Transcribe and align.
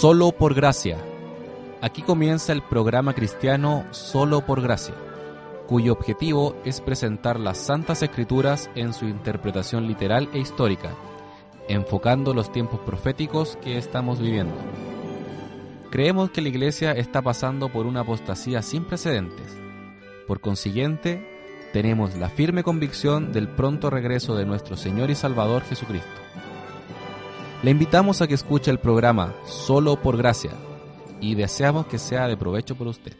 Solo 0.00 0.30
por 0.30 0.54
gracia. 0.54 0.96
Aquí 1.80 2.02
comienza 2.02 2.52
el 2.52 2.62
programa 2.62 3.14
cristiano 3.14 3.84
Solo 3.90 4.46
por 4.46 4.62
gracia, 4.62 4.94
cuyo 5.66 5.92
objetivo 5.92 6.54
es 6.64 6.80
presentar 6.80 7.40
las 7.40 7.58
Santas 7.58 8.04
Escrituras 8.04 8.70
en 8.76 8.94
su 8.94 9.06
interpretación 9.06 9.88
literal 9.88 10.28
e 10.32 10.38
histórica, 10.38 10.94
enfocando 11.68 12.32
los 12.32 12.52
tiempos 12.52 12.78
proféticos 12.86 13.58
que 13.60 13.76
estamos 13.76 14.20
viviendo. 14.20 14.54
Creemos 15.90 16.30
que 16.30 16.42
la 16.42 16.50
Iglesia 16.50 16.92
está 16.92 17.20
pasando 17.20 17.68
por 17.68 17.84
una 17.84 18.02
apostasía 18.02 18.62
sin 18.62 18.84
precedentes. 18.84 19.56
Por 20.28 20.40
consiguiente, 20.40 21.28
tenemos 21.72 22.14
la 22.14 22.28
firme 22.28 22.62
convicción 22.62 23.32
del 23.32 23.48
pronto 23.48 23.90
regreso 23.90 24.36
de 24.36 24.46
nuestro 24.46 24.76
Señor 24.76 25.10
y 25.10 25.16
Salvador 25.16 25.64
Jesucristo. 25.64 26.20
Le 27.62 27.72
invitamos 27.72 28.22
a 28.22 28.28
que 28.28 28.34
escuche 28.34 28.70
el 28.70 28.78
programa 28.78 29.34
Solo 29.44 30.00
por 30.00 30.16
Gracia 30.16 30.52
y 31.20 31.34
deseamos 31.34 31.86
que 31.86 31.98
sea 31.98 32.28
de 32.28 32.36
provecho 32.36 32.76
por 32.76 32.86
usted. 32.86 33.16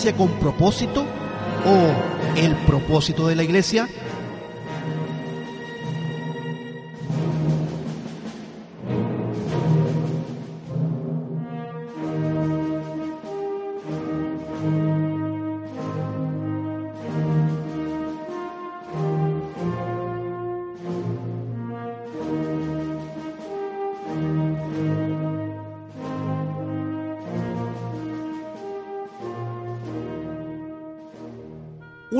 Iglesia 0.00 0.16
con 0.16 0.28
propósito 0.40 1.04
o 1.66 2.38
el 2.40 2.56
propósito 2.64 3.28
de 3.28 3.36
la 3.36 3.42
iglesia? 3.42 3.86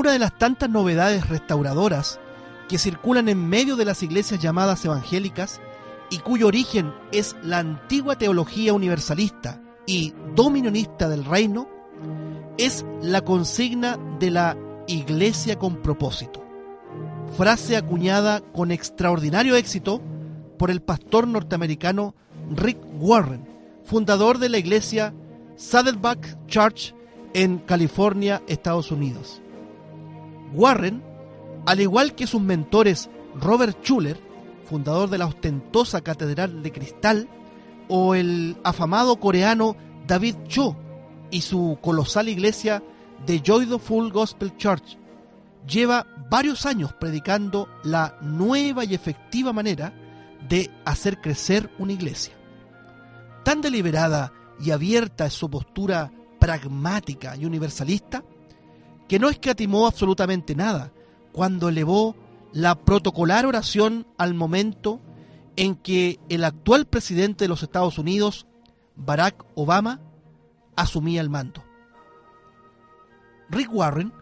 Una 0.01 0.13
de 0.13 0.17
las 0.17 0.35
tantas 0.35 0.67
novedades 0.67 1.29
restauradoras 1.29 2.19
que 2.67 2.79
circulan 2.79 3.29
en 3.29 3.47
medio 3.47 3.75
de 3.75 3.85
las 3.85 4.01
iglesias 4.01 4.39
llamadas 4.39 4.83
evangélicas 4.83 5.61
y 6.09 6.17
cuyo 6.17 6.47
origen 6.47 6.91
es 7.11 7.35
la 7.43 7.59
antigua 7.59 8.17
teología 8.17 8.73
universalista 8.73 9.61
y 9.85 10.15
dominionista 10.33 11.07
del 11.07 11.23
reino, 11.23 11.69
es 12.57 12.83
la 13.03 13.21
consigna 13.21 13.99
de 14.19 14.31
la 14.31 14.57
iglesia 14.87 15.59
con 15.59 15.83
propósito, 15.83 16.43
frase 17.37 17.77
acuñada 17.77 18.41
con 18.41 18.71
extraordinario 18.71 19.55
éxito 19.55 20.01
por 20.57 20.71
el 20.71 20.81
pastor 20.81 21.27
norteamericano 21.27 22.15
Rick 22.49 22.79
Warren, 22.99 23.47
fundador 23.83 24.39
de 24.39 24.49
la 24.49 24.57
iglesia 24.57 25.13
Saddleback 25.57 26.47
Church 26.47 26.95
en 27.35 27.59
California, 27.59 28.41
Estados 28.47 28.89
Unidos. 28.89 29.40
Warren, 30.53 31.03
al 31.65 31.79
igual 31.79 32.15
que 32.15 32.27
sus 32.27 32.41
mentores 32.41 33.09
Robert 33.39 33.77
Schuller, 33.83 34.19
fundador 34.65 35.09
de 35.09 35.17
la 35.17 35.27
ostentosa 35.27 36.01
Catedral 36.01 36.63
de 36.63 36.71
Cristal, 36.71 37.29
o 37.87 38.15
el 38.15 38.57
afamado 38.63 39.19
coreano 39.19 39.75
David 40.07 40.35
Cho 40.47 40.75
y 41.29 41.41
su 41.41 41.77
colosal 41.81 42.29
iglesia 42.29 42.81
The 43.25 43.41
Joyful 43.43 44.11
Gospel 44.11 44.55
Church, 44.57 44.97
lleva 45.67 46.07
varios 46.29 46.65
años 46.65 46.93
predicando 46.93 47.67
la 47.83 48.17
nueva 48.21 48.83
y 48.85 48.93
efectiva 48.93 49.53
manera 49.53 49.93
de 50.47 50.71
hacer 50.85 51.21
crecer 51.21 51.69
una 51.77 51.93
iglesia. 51.93 52.33
Tan 53.43 53.61
deliberada 53.61 54.33
y 54.59 54.71
abierta 54.71 55.25
es 55.25 55.33
su 55.33 55.49
postura 55.49 56.11
pragmática 56.39 57.35
y 57.35 57.45
universalista, 57.45 58.23
que 59.11 59.19
no 59.19 59.27
escatimó 59.27 59.87
absolutamente 59.87 60.55
nada 60.55 60.93
cuando 61.33 61.67
elevó 61.67 62.15
la 62.53 62.75
protocolar 62.75 63.45
oración 63.45 64.07
al 64.17 64.33
momento 64.33 65.01
en 65.57 65.75
que 65.75 66.17
el 66.29 66.45
actual 66.45 66.85
presidente 66.85 67.43
de 67.43 67.49
los 67.49 67.61
Estados 67.61 67.97
Unidos, 67.97 68.47
Barack 68.95 69.43
Obama, 69.53 69.99
asumía 70.77 71.19
el 71.19 71.29
mando. 71.29 71.61
Rick 73.49 73.73
Warren 73.73 74.13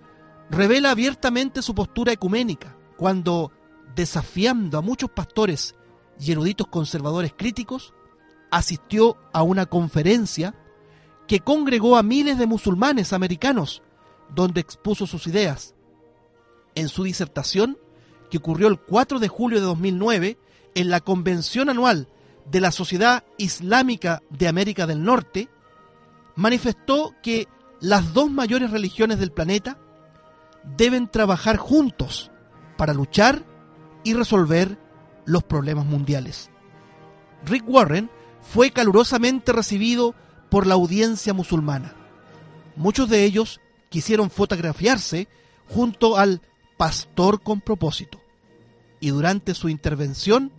revela 0.49 0.89
abiertamente 0.89 1.61
su 1.61 1.75
postura 1.75 2.11
ecuménica 2.11 2.75
cuando, 2.97 3.51
desafiando 3.95 4.79
a 4.79 4.81
muchos 4.81 5.11
pastores 5.11 5.75
y 6.19 6.31
eruditos 6.31 6.66
conservadores 6.66 7.35
críticos, 7.38 7.94
asistió 8.49 9.17
a 9.33 9.44
una 9.44 9.67
conferencia 9.67 10.55
que 11.28 11.41
congregó 11.41 11.95
a 11.95 12.01
miles 12.01 12.39
de 12.39 12.47
musulmanes 12.47 13.13
americanos 13.13 13.83
donde 14.34 14.62
expuso 14.62 15.07
sus 15.07 15.28
ideas. 15.28 15.75
En 16.75 16.88
su 16.88 17.03
disertación, 17.03 17.78
que 18.29 18.38
ocurrió 18.38 18.67
el 18.67 18.79
4 18.79 19.19
de 19.19 19.28
julio 19.28 19.59
de 19.59 19.66
2009 19.66 20.38
en 20.75 20.90
la 20.90 21.01
convención 21.01 21.69
anual 21.69 22.07
de 22.50 22.62
la 22.62 22.72
Sociedad 22.72 23.23
Islámica 23.38 24.22
de 24.29 24.47
América 24.47 24.88
del 24.88 25.03
Norte, 25.03 25.50
manifestó 26.35 27.16
que 27.22 27.47
las 27.81 28.13
dos 28.13 28.29
mayores 28.29 28.72
religiones 28.72 29.19
del 29.19 29.31
planeta 29.31 29.78
deben 30.78 31.07
trabajar 31.07 31.57
juntos 31.57 32.31
para 32.78 32.94
luchar 32.94 33.44
y 34.03 34.13
resolver 34.13 34.78
los 35.25 35.44
problemas 35.44 35.85
mundiales. 35.85 36.50
Rick 37.46 37.63
Warren 37.67 38.09
fue 38.41 38.72
calurosamente 38.72 39.51
recibido 39.51 40.16
por 40.50 40.66
la 40.66 40.75
audiencia 40.75 41.34
musulmana. 41.34 41.94
Muchos 42.75 43.09
de 43.09 43.23
ellos 43.23 43.59
quisieron 43.89 44.29
fotografiarse 44.29 45.27
junto 45.67 46.17
al 46.17 46.41
pastor 46.77 47.41
con 47.41 47.61
propósito. 47.61 48.22
Y 49.00 49.09
durante 49.09 49.53
su 49.53 49.69
intervención 49.69 50.52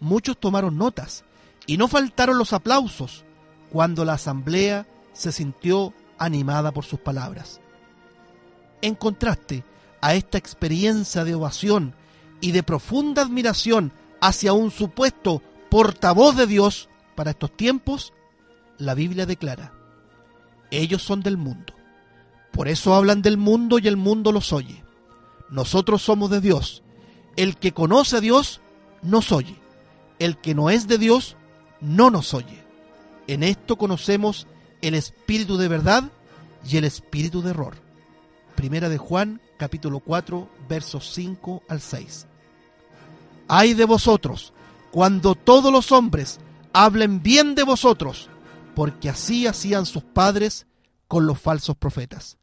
muchos 0.00 0.38
tomaron 0.38 0.76
notas 0.76 1.24
y 1.66 1.76
no 1.76 1.88
faltaron 1.88 2.38
los 2.38 2.52
aplausos 2.52 3.24
cuando 3.70 4.04
la 4.04 4.14
asamblea 4.14 4.86
se 5.12 5.32
sintió 5.32 5.94
animada 6.18 6.72
por 6.72 6.84
sus 6.84 7.00
palabras. 7.00 7.60
En 8.80 8.94
contraste 8.94 9.64
a 10.00 10.14
esta 10.14 10.38
experiencia 10.38 11.24
de 11.24 11.34
ovación 11.34 11.94
y 12.40 12.52
de 12.52 12.62
profunda 12.62 13.22
admiración 13.22 13.92
hacia 14.20 14.52
un 14.52 14.70
supuesto 14.70 15.42
portavoz 15.70 16.36
de 16.36 16.46
Dios 16.46 16.88
para 17.14 17.30
estos 17.30 17.56
tiempos, 17.56 18.12
la 18.78 18.94
Biblia 18.94 19.26
declara, 19.26 19.72
ellos 20.70 21.02
son 21.02 21.22
del 21.22 21.36
mundo 21.36 21.74
por 22.52 22.68
eso 22.68 22.94
hablan 22.94 23.22
del 23.22 23.38
mundo 23.38 23.78
y 23.78 23.88
el 23.88 23.96
mundo 23.96 24.30
los 24.30 24.52
oye. 24.52 24.84
Nosotros 25.50 26.02
somos 26.02 26.30
de 26.30 26.40
Dios. 26.40 26.82
El 27.36 27.56
que 27.56 27.72
conoce 27.72 28.16
a 28.16 28.20
Dios 28.20 28.60
nos 29.02 29.32
oye. 29.32 29.56
El 30.18 30.36
que 30.36 30.54
no 30.54 30.70
es 30.70 30.86
de 30.86 30.98
Dios 30.98 31.36
no 31.80 32.10
nos 32.10 32.34
oye. 32.34 32.62
En 33.26 33.42
esto 33.42 33.76
conocemos 33.76 34.46
el 34.82 34.94
espíritu 34.94 35.56
de 35.56 35.68
verdad 35.68 36.04
y 36.68 36.76
el 36.76 36.84
espíritu 36.84 37.42
de 37.42 37.50
error. 37.50 37.74
Primera 38.54 38.88
de 38.88 38.98
Juan, 38.98 39.40
capítulo 39.56 40.00
4, 40.00 40.48
versos 40.68 41.12
5 41.14 41.62
al 41.68 41.80
6. 41.80 42.26
Ay 43.48 43.74
de 43.74 43.84
vosotros, 43.84 44.52
cuando 44.90 45.34
todos 45.34 45.72
los 45.72 45.90
hombres 45.90 46.38
hablen 46.72 47.22
bien 47.22 47.54
de 47.54 47.62
vosotros, 47.62 48.28
porque 48.74 49.08
así 49.08 49.46
hacían 49.46 49.86
sus 49.86 50.02
padres 50.02 50.66
con 51.08 51.26
los 51.26 51.38
falsos 51.38 51.76
profetas. 51.76 52.38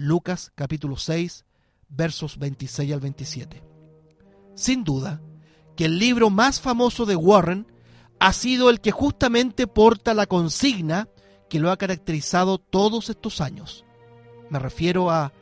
Lucas 0.00 0.50
capítulo 0.54 0.96
6, 0.96 1.44
versos 1.90 2.38
26 2.38 2.90
al 2.94 3.00
27. 3.00 3.62
Sin 4.54 4.82
duda, 4.82 5.20
que 5.76 5.84
el 5.84 5.98
libro 5.98 6.30
más 6.30 6.58
famoso 6.58 7.04
de 7.04 7.16
Warren 7.16 7.66
ha 8.18 8.32
sido 8.32 8.70
el 8.70 8.80
que 8.80 8.92
justamente 8.92 9.66
porta 9.66 10.14
la 10.14 10.24
consigna 10.24 11.10
que 11.50 11.60
lo 11.60 11.70
ha 11.70 11.76
caracterizado 11.76 12.56
todos 12.56 13.10
estos 13.10 13.42
años. 13.42 13.84
Me 14.48 14.58
refiero 14.58 15.10
a 15.10 15.34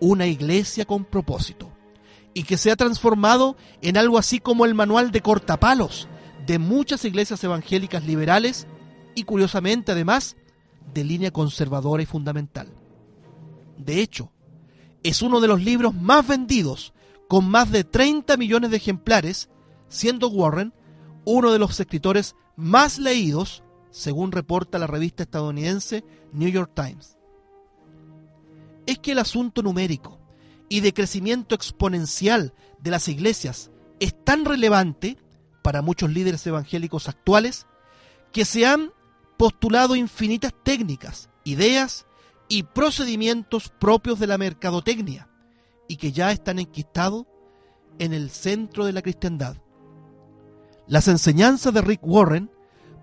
una 0.00 0.26
iglesia 0.26 0.86
con 0.86 1.04
propósito 1.04 1.70
y 2.32 2.44
que 2.44 2.56
se 2.56 2.70
ha 2.70 2.76
transformado 2.76 3.58
en 3.82 3.98
algo 3.98 4.16
así 4.16 4.38
como 4.38 4.64
el 4.64 4.74
manual 4.74 5.10
de 5.10 5.20
cortapalos 5.20 6.08
de 6.46 6.58
muchas 6.58 7.04
iglesias 7.04 7.44
evangélicas 7.44 8.06
liberales 8.06 8.66
y 9.14 9.24
curiosamente 9.24 9.92
además 9.92 10.36
de 10.94 11.04
línea 11.04 11.32
conservadora 11.32 12.02
y 12.02 12.06
fundamental. 12.06 12.72
De 13.78 14.00
hecho, 14.00 14.32
es 15.02 15.22
uno 15.22 15.40
de 15.40 15.48
los 15.48 15.62
libros 15.62 15.94
más 15.94 16.26
vendidos, 16.26 16.92
con 17.28 17.48
más 17.48 17.70
de 17.70 17.84
30 17.84 18.36
millones 18.36 18.70
de 18.70 18.76
ejemplares, 18.76 19.48
siendo 19.88 20.28
Warren 20.28 20.72
uno 21.24 21.52
de 21.52 21.58
los 21.58 21.78
escritores 21.78 22.36
más 22.56 22.98
leídos, 22.98 23.62
según 23.90 24.32
reporta 24.32 24.78
la 24.78 24.86
revista 24.86 25.24
estadounidense 25.24 26.04
New 26.32 26.48
York 26.48 26.70
Times. 26.74 27.18
Es 28.86 28.98
que 28.98 29.12
el 29.12 29.18
asunto 29.18 29.62
numérico 29.62 30.20
y 30.68 30.80
de 30.80 30.94
crecimiento 30.94 31.54
exponencial 31.54 32.54
de 32.78 32.90
las 32.90 33.08
iglesias 33.08 33.70
es 33.98 34.14
tan 34.24 34.44
relevante 34.44 35.16
para 35.62 35.82
muchos 35.82 36.10
líderes 36.10 36.46
evangélicos 36.46 37.08
actuales 37.08 37.66
que 38.32 38.44
se 38.44 38.66
han 38.66 38.92
postulado 39.36 39.96
infinitas 39.96 40.54
técnicas, 40.62 41.28
ideas 41.44 42.05
y 42.48 42.62
procedimientos 42.62 43.68
propios 43.68 44.18
de 44.18 44.26
la 44.26 44.38
mercadotecnia 44.38 45.28
y 45.88 45.96
que 45.96 46.12
ya 46.12 46.32
están 46.32 46.58
enquistados 46.58 47.26
en 47.98 48.12
el 48.12 48.30
centro 48.30 48.84
de 48.84 48.92
la 48.92 49.02
cristiandad. 49.02 49.56
Las 50.86 51.08
enseñanzas 51.08 51.72
de 51.74 51.80
Rick 51.80 52.00
Warren 52.02 52.50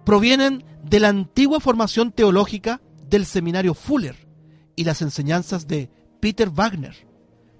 provienen 0.05 0.63
de 0.83 0.99
la 0.99 1.09
antigua 1.09 1.59
formación 1.59 2.11
teológica 2.11 2.81
del 3.09 3.25
seminario 3.25 3.73
Fuller 3.73 4.27
y 4.75 4.83
las 4.85 5.01
enseñanzas 5.01 5.67
de 5.67 5.89
Peter 6.19 6.49
Wagner, 6.49 7.07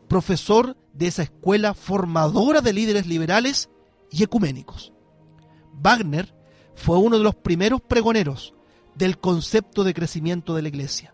profesor 0.08 0.78
de 0.94 1.08
esa 1.08 1.24
escuela 1.24 1.74
formadora 1.74 2.62
de 2.62 2.74
líderes 2.74 3.08
liberales 3.08 3.70
y 4.12 4.24
ecuménicos. 4.24 4.94
Wagner 5.74 6.34
fue 6.76 6.98
uno 6.98 7.18
de 7.18 7.24
los 7.24 7.36
primeros 7.36 7.82
pregoneros 7.82 8.54
del 8.96 9.18
concepto 9.18 9.84
de 9.84 9.94
crecimiento 9.94 10.56
de 10.56 10.62
la 10.62 10.68
iglesia 10.70 11.14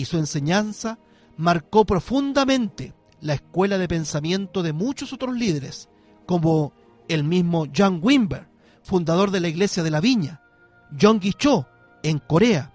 y 0.00 0.06
su 0.06 0.16
enseñanza 0.16 0.98
marcó 1.36 1.84
profundamente 1.84 2.94
la 3.20 3.34
escuela 3.34 3.76
de 3.76 3.86
pensamiento 3.86 4.62
de 4.62 4.72
muchos 4.72 5.12
otros 5.12 5.36
líderes, 5.36 5.90
como 6.26 6.72
el 7.08 7.22
mismo 7.22 7.66
John 7.76 8.00
Wimber, 8.02 8.48
fundador 8.82 9.30
de 9.30 9.40
la 9.40 9.48
Iglesia 9.48 9.82
de 9.82 9.90
la 9.90 10.00
Viña, 10.00 10.40
John 10.98 11.20
Guichot 11.20 11.66
en 12.02 12.18
Corea, 12.18 12.72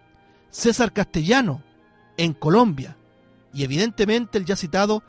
César 0.52 0.94
Castellano 0.94 1.64
en 2.16 2.34
Colombia 2.34 2.96
y 3.52 3.64
evidentemente 3.64 4.38
el 4.38 4.46
ya 4.46 4.56
citado 4.56 5.02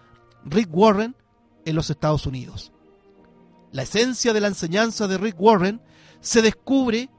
Rick 0.44 0.70
Warren 0.72 1.14
en 1.66 1.76
los 1.76 1.90
Estados 1.90 2.24
Unidos. 2.26 2.72
La 3.72 3.82
esencia 3.82 4.32
de 4.32 4.40
la 4.40 4.48
enseñanza 4.48 5.06
de 5.06 5.18
Rick 5.18 5.38
Warren 5.38 5.82
se 6.20 6.40
descubre 6.40 7.10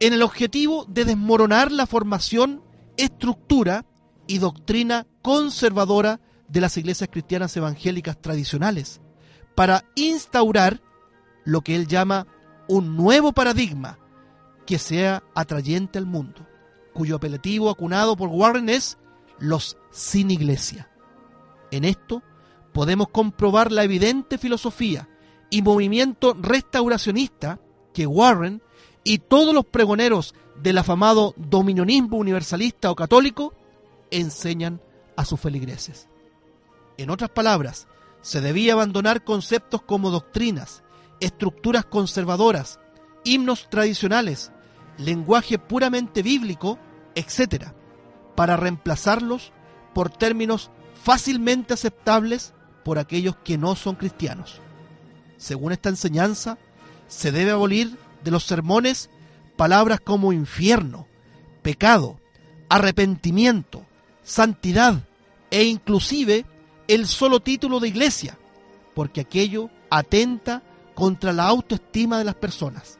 en 0.00 0.14
el 0.14 0.22
objetivo 0.22 0.86
de 0.88 1.04
desmoronar 1.04 1.70
la 1.70 1.86
formación, 1.86 2.62
estructura 2.96 3.84
y 4.28 4.38
doctrina 4.38 5.08
conservadora 5.22 6.20
de 6.46 6.60
las 6.60 6.76
iglesias 6.76 7.10
cristianas 7.10 7.56
evangélicas 7.56 8.20
tradicionales, 8.20 9.00
para 9.56 9.84
instaurar 9.96 10.80
lo 11.44 11.62
que 11.62 11.74
él 11.74 11.88
llama 11.88 12.28
un 12.68 12.96
nuevo 12.96 13.32
paradigma 13.32 13.98
que 14.66 14.78
sea 14.78 15.24
atrayente 15.34 15.98
al 15.98 16.06
mundo, 16.06 16.46
cuyo 16.92 17.16
apelativo 17.16 17.70
acunado 17.70 18.16
por 18.16 18.28
Warren 18.28 18.68
es 18.68 18.98
los 19.38 19.76
sin 19.90 20.30
iglesia. 20.30 20.88
En 21.70 21.84
esto 21.84 22.22
podemos 22.72 23.08
comprobar 23.08 23.72
la 23.72 23.82
evidente 23.82 24.38
filosofía 24.38 25.08
y 25.50 25.62
movimiento 25.62 26.36
restauracionista 26.38 27.58
que 27.94 28.06
Warren 28.06 28.62
y 29.04 29.18
todos 29.18 29.54
los 29.54 29.64
pregoneros 29.64 30.34
del 30.62 30.78
afamado 30.78 31.34
dominionismo 31.36 32.18
universalista 32.18 32.90
o 32.90 32.96
católico 32.96 33.54
enseñan 34.10 34.80
a 35.16 35.24
sus 35.24 35.40
feligreses. 35.40 36.08
En 36.96 37.10
otras 37.10 37.30
palabras, 37.30 37.86
se 38.20 38.40
debía 38.40 38.72
abandonar 38.72 39.24
conceptos 39.24 39.82
como 39.82 40.10
doctrinas, 40.10 40.82
estructuras 41.20 41.84
conservadoras, 41.84 42.80
himnos 43.24 43.68
tradicionales, 43.70 44.52
lenguaje 44.96 45.58
puramente 45.58 46.22
bíblico, 46.22 46.78
etc., 47.14 47.68
para 48.34 48.56
reemplazarlos 48.56 49.52
por 49.94 50.10
términos 50.10 50.70
fácilmente 51.02 51.74
aceptables 51.74 52.54
por 52.84 52.98
aquellos 52.98 53.36
que 53.36 53.58
no 53.58 53.74
son 53.76 53.96
cristianos. 53.96 54.60
Según 55.36 55.72
esta 55.72 55.88
enseñanza, 55.88 56.58
se 57.06 57.32
debe 57.32 57.52
abolir 57.52 57.96
de 58.22 58.30
los 58.30 58.44
sermones 58.44 59.10
palabras 59.56 60.00
como 60.00 60.32
infierno, 60.32 61.06
pecado, 61.62 62.20
arrepentimiento, 62.68 63.84
santidad 64.28 65.02
e 65.50 65.64
inclusive 65.64 66.44
el 66.86 67.06
solo 67.06 67.40
título 67.40 67.80
de 67.80 67.88
iglesia, 67.88 68.38
porque 68.94 69.22
aquello 69.22 69.70
atenta 69.90 70.62
contra 70.94 71.32
la 71.32 71.44
autoestima 71.44 72.18
de 72.18 72.24
las 72.24 72.34
personas. 72.34 72.98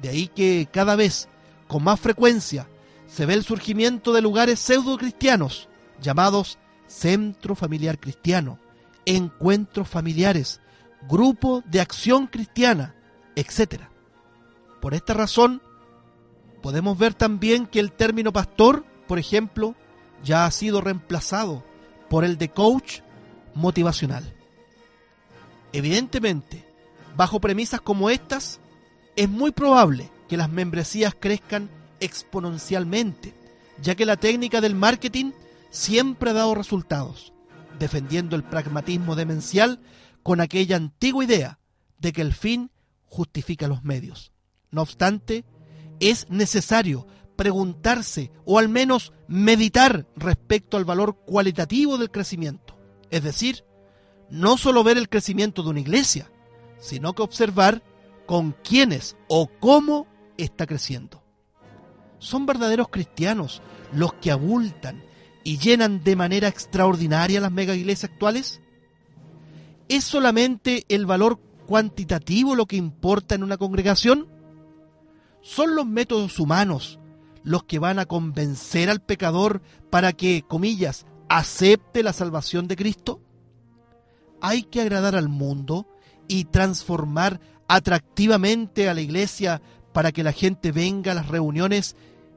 De 0.00 0.08
ahí 0.08 0.28
que 0.28 0.66
cada 0.72 0.96
vez, 0.96 1.28
con 1.68 1.84
más 1.84 2.00
frecuencia, 2.00 2.68
se 3.06 3.26
ve 3.26 3.34
el 3.34 3.44
surgimiento 3.44 4.12
de 4.12 4.22
lugares 4.22 4.58
pseudo 4.58 4.96
cristianos 4.96 5.68
llamados 6.00 6.58
centro 6.86 7.54
familiar 7.54 7.98
cristiano, 7.98 8.58
encuentros 9.04 9.88
familiares, 9.88 10.60
grupo 11.08 11.62
de 11.66 11.80
acción 11.80 12.26
cristiana, 12.28 12.94
etc. 13.34 13.82
Por 14.80 14.94
esta 14.94 15.12
razón, 15.14 15.60
podemos 16.62 16.96
ver 16.96 17.12
también 17.12 17.66
que 17.66 17.80
el 17.80 17.92
término 17.92 18.32
pastor, 18.32 18.84
por 19.06 19.18
ejemplo, 19.18 19.74
ya 20.24 20.46
ha 20.46 20.50
sido 20.50 20.80
reemplazado 20.80 21.64
por 22.08 22.24
el 22.24 22.38
de 22.38 22.50
coach 22.50 23.00
motivacional. 23.54 24.34
Evidentemente, 25.72 26.64
bajo 27.16 27.40
premisas 27.40 27.80
como 27.80 28.10
estas, 28.10 28.60
es 29.16 29.28
muy 29.28 29.50
probable 29.50 30.10
que 30.28 30.36
las 30.36 30.50
membresías 30.50 31.14
crezcan 31.18 31.70
exponencialmente, 32.00 33.34
ya 33.80 33.94
que 33.94 34.06
la 34.06 34.16
técnica 34.16 34.60
del 34.60 34.74
marketing 34.74 35.32
siempre 35.70 36.30
ha 36.30 36.34
dado 36.34 36.54
resultados, 36.54 37.32
defendiendo 37.78 38.36
el 38.36 38.44
pragmatismo 38.44 39.16
demencial 39.16 39.80
con 40.22 40.40
aquella 40.40 40.76
antigua 40.76 41.24
idea 41.24 41.58
de 41.98 42.12
que 42.12 42.22
el 42.22 42.34
fin 42.34 42.70
justifica 43.06 43.68
los 43.68 43.84
medios. 43.84 44.32
No 44.70 44.82
obstante, 44.82 45.44
es 46.00 46.28
necesario 46.28 47.06
preguntarse 47.36 48.30
o 48.44 48.58
al 48.58 48.68
menos 48.68 49.12
meditar 49.28 50.06
respecto 50.16 50.76
al 50.76 50.84
valor 50.84 51.16
cualitativo 51.24 51.98
del 51.98 52.10
crecimiento. 52.10 52.76
Es 53.10 53.22
decir, 53.22 53.64
no 54.30 54.56
solo 54.56 54.82
ver 54.82 54.98
el 54.98 55.08
crecimiento 55.08 55.62
de 55.62 55.70
una 55.70 55.80
iglesia, 55.80 56.30
sino 56.78 57.14
que 57.14 57.22
observar 57.22 57.82
con 58.26 58.52
quiénes 58.62 59.16
o 59.28 59.48
cómo 59.60 60.06
está 60.36 60.66
creciendo. 60.66 61.22
¿Son 62.18 62.46
verdaderos 62.46 62.88
cristianos 62.88 63.62
los 63.92 64.14
que 64.14 64.30
abultan 64.30 65.04
y 65.44 65.58
llenan 65.58 66.02
de 66.02 66.16
manera 66.16 66.48
extraordinaria 66.48 67.40
las 67.40 67.52
mega 67.52 67.74
iglesias 67.74 68.10
actuales? 68.10 68.60
¿Es 69.88 70.04
solamente 70.04 70.84
el 70.88 71.06
valor 71.06 71.38
cuantitativo 71.66 72.54
lo 72.56 72.66
que 72.66 72.76
importa 72.76 73.34
en 73.34 73.44
una 73.44 73.56
congregación? 73.56 74.26
¿Son 75.42 75.76
los 75.76 75.86
métodos 75.86 76.40
humanos 76.40 76.98
los 77.46 77.62
que 77.62 77.78
van 77.78 78.00
a 78.00 78.06
convencer 78.06 78.90
al 78.90 79.00
pecador 79.00 79.62
para 79.88 80.12
que, 80.12 80.42
comillas, 80.42 81.06
acepte 81.28 82.02
la 82.02 82.12
salvación 82.12 82.66
de 82.66 82.74
Cristo? 82.74 83.20
Hay 84.40 84.64
que 84.64 84.80
agradar 84.80 85.14
al 85.14 85.28
mundo 85.28 85.86
y 86.26 86.46
transformar 86.46 87.40
atractivamente 87.68 88.88
a 88.88 88.94
la 88.94 89.00
iglesia 89.00 89.62
para 89.92 90.10
que 90.10 90.24
la 90.24 90.32
gente 90.32 90.72
venga 90.72 91.12
a 91.12 91.14
las 91.14 91.28
reuniones 91.28 91.94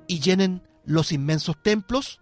y 0.07 0.19
llenen 0.19 0.61
los 0.85 1.11
inmensos 1.11 1.55
templos? 1.59 2.19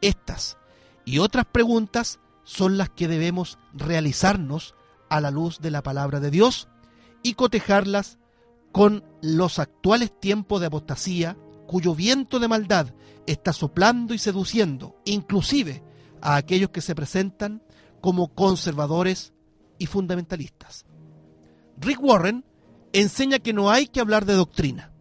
Estas 0.00 0.56
y 1.04 1.18
otras 1.18 1.44
preguntas 1.44 2.20
son 2.44 2.78
las 2.78 2.88
que 2.88 3.08
debemos 3.08 3.58
realizarnos 3.72 4.76
a 5.08 5.20
la 5.20 5.32
luz 5.32 5.58
de 5.58 5.72
la 5.72 5.82
palabra 5.82 6.20
de 6.20 6.30
Dios 6.30 6.68
y 7.24 7.34
cotejarlas 7.34 8.18
con 8.70 9.02
los 9.22 9.58
actuales 9.58 10.12
tiempos 10.20 10.60
de 10.60 10.66
apostasía, 10.66 11.36
cuyo 11.66 11.94
viento 11.94 12.38
de 12.38 12.48
maldad 12.48 12.94
está 13.26 13.52
soplando 13.52 14.14
y 14.14 14.18
seduciendo, 14.18 14.96
inclusive 15.04 15.82
a 16.20 16.36
aquellos 16.36 16.70
que 16.70 16.80
se 16.80 16.94
presentan 16.94 17.62
como 18.00 18.34
conservadores 18.34 19.32
y 19.78 19.86
fundamentalistas. 19.86 20.86
Rick 21.78 22.02
Warren 22.02 22.44
enseña 22.92 23.38
que 23.38 23.52
no 23.52 23.70
hay 23.70 23.86
que 23.86 24.00
hablar 24.00 24.24
de 24.24 24.34
doctrina, 24.34 24.92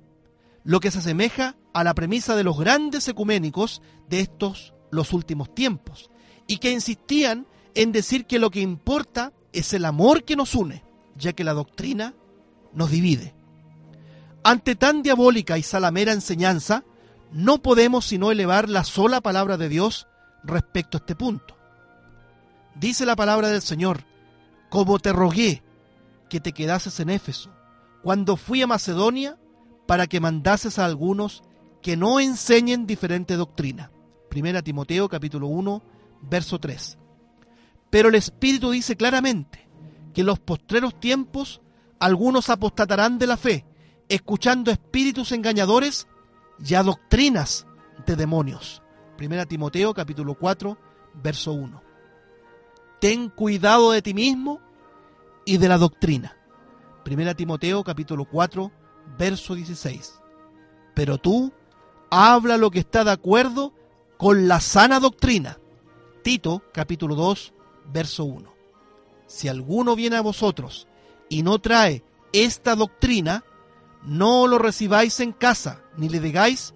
lo 0.64 0.80
que 0.80 0.92
se 0.92 1.00
asemeja 1.00 1.56
a 1.74 1.84
la 1.84 1.94
premisa 1.94 2.36
de 2.36 2.44
los 2.44 2.58
grandes 2.58 3.08
ecuménicos 3.08 3.82
de 4.10 4.22
estos 4.22 4.74
los 4.92 5.14
últimos 5.14 5.54
tiempos, 5.54 6.10
y 6.48 6.58
que 6.58 6.72
insistían 6.72 7.48
en 7.76 7.92
decir 7.92 8.26
que 8.26 8.40
lo 8.40 8.52
que 8.52 8.62
importa 8.62 9.34
es 9.52 9.74
el 9.74 9.86
amor 9.86 10.24
que 10.24 10.36
nos 10.36 10.56
une, 10.56 10.84
ya 11.16 11.34
que 11.34 11.44
la 11.44 11.54
doctrina 11.54 12.14
nos 12.74 12.92
divide. 12.92 13.36
Ante 14.44 14.76
tan 14.76 15.04
diabólica 15.04 15.58
y 15.58 15.64
salamera 15.64 16.12
enseñanza, 16.12 16.84
no 17.32 17.62
podemos 17.62 18.06
sino 18.06 18.32
elevar 18.32 18.70
la 18.70 18.84
sola 18.84 19.22
palabra 19.22 19.58
de 19.58 19.70
Dios 19.70 20.08
respecto 20.44 20.98
a 20.98 21.00
este 21.00 21.16
punto. 21.16 21.58
Dice 22.76 23.06
la 23.06 23.16
palabra 23.16 23.48
del 23.48 23.62
Señor, 23.62 24.04
como 24.70 25.00
te 25.00 25.14
rogué 25.14 25.64
que 26.30 26.40
te 26.40 26.52
quedases 26.52 27.00
en 27.00 27.10
Éfeso, 27.10 27.52
cuando 28.02 28.36
fui 28.36 28.62
a 28.62 28.68
Macedonia, 28.68 29.38
para 29.88 30.08
que 30.08 30.20
mandases 30.20 30.80
a 30.80 30.86
algunos 30.86 31.44
que 31.82 31.96
no 31.96 32.20
enseñen 32.20 32.86
diferente 32.86 33.36
doctrina. 33.36 33.92
Primera 34.30 34.62
Timoteo 34.62 35.08
capítulo 35.08 35.48
1, 35.48 35.84
verso 36.22 36.60
3. 36.60 36.98
Pero 37.90 38.10
el 38.10 38.16
Espíritu 38.16 38.72
dice 38.72 38.96
claramente 38.96 39.68
que 40.14 40.22
en 40.22 40.28
los 40.28 40.40
postreros 40.40 41.00
tiempos 41.00 41.62
algunos 42.00 42.50
apostatarán 42.50 43.20
de 43.20 43.28
la 43.28 43.38
fe, 43.38 43.66
escuchando 44.10 44.72
espíritus 44.72 45.32
engañadores 45.32 46.08
y 46.66 46.74
a 46.76 46.84
doctrinas 46.84 47.66
de 48.06 48.16
demonios. 48.16 48.82
Primera 49.18 49.46
Timoteo 49.46 49.94
capítulo 49.94 50.36
4, 50.36 50.78
verso 51.22 51.54
1. 51.54 51.82
Ten 53.00 53.30
cuidado 53.30 53.92
de 53.92 54.02
ti 54.02 54.14
mismo 54.14 54.60
y 55.46 55.58
de 55.58 55.68
la 55.68 55.78
doctrina. 55.78 56.38
Primera 57.04 57.34
Timoteo 57.34 57.84
capítulo 57.84 58.26
4, 58.26 58.72
verso 59.18 59.56
16. 59.56 60.20
Pero 60.94 61.18
tú 61.18 61.52
habla 62.10 62.58
lo 62.58 62.72
que 62.72 62.80
está 62.80 63.04
de 63.04 63.12
acuerdo 63.12 63.74
con 64.18 64.48
la 64.48 64.60
sana 64.60 65.00
doctrina. 65.00 65.60
Tito 66.24 66.64
capítulo 66.72 67.16
2, 67.16 67.54
verso 67.92 68.24
1. 68.24 68.54
Si 69.28 69.48
alguno 69.48 69.96
viene 69.96 70.16
a 70.16 70.22
vosotros 70.22 70.88
y 71.28 71.44
no 71.44 71.60
trae 71.60 72.04
esta 72.32 72.76
doctrina, 72.76 73.44
no 74.06 74.48
lo 74.48 74.58
recibáis 74.60 75.20
en 75.20 75.32
casa, 75.32 75.82
ni 75.98 76.10
le 76.10 76.20
digáis 76.20 76.74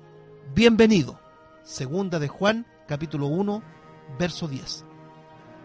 bienvenido. 0.54 1.20
Segunda 1.64 2.20
de 2.20 2.28
Juan, 2.28 2.66
capítulo 2.88 3.28
1, 3.28 3.62
verso 4.18 4.48
10. 4.48 4.86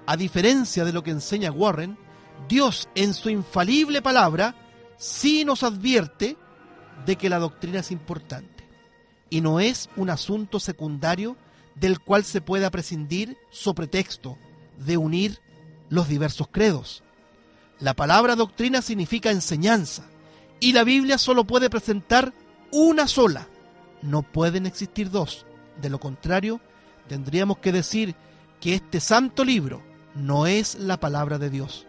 A 0.07 0.16
diferencia 0.16 0.85
de 0.85 0.92
lo 0.92 1.02
que 1.02 1.12
enseña 1.12 1.52
Warren, 1.52 1.97
Dios 2.49 2.88
en 2.95 3.14
su 3.14 3.31
infalible 3.31 4.02
palabra 4.02 4.57
sí 4.97 5.45
nos 5.45 5.62
advierte 5.62 6.37
de 7.07 7.16
que 7.16 7.28
la 7.28 7.38
doctrina 7.38 7.81
es 7.81 7.90
importante 7.92 8.64
y 9.31 9.40
no 9.40 9.61
es 9.61 9.88
un 9.97 10.11
asunto 10.11 10.59
secundario 10.59 11.37
del 11.76 12.00
cual 12.00 12.25
se 12.25 12.40
pueda 12.40 12.71
prescindir 12.71 13.37
sobre 13.50 13.87
texto 13.87 14.37
de 14.78 14.97
unir 14.97 15.40
los 15.88 16.09
diversos 16.09 16.49
credos. 16.50 17.02
La 17.78 17.95
palabra 17.95 18.35
doctrina 18.35 18.83
significa 18.83 19.31
enseñanza 19.31 20.04
y 20.62 20.73
la 20.73 20.85
Biblia 20.85 21.19
solo 21.19 21.42
puede 21.42 21.69
presentar 21.69 22.33
una 22.71 23.09
sola. 23.09 23.49
No 24.00 24.23
pueden 24.23 24.64
existir 24.64 25.11
dos. 25.11 25.45
De 25.81 25.90
lo 25.90 25.99
contrario, 25.99 26.61
tendríamos 27.09 27.59
que 27.59 27.73
decir 27.73 28.14
que 28.61 28.76
este 28.76 29.00
santo 29.00 29.45
libro 29.45 29.83
no 30.14 30.47
es 30.47 30.76
la 30.76 31.00
palabra 31.00 31.38
de 31.38 31.50
Dios. 31.50 31.88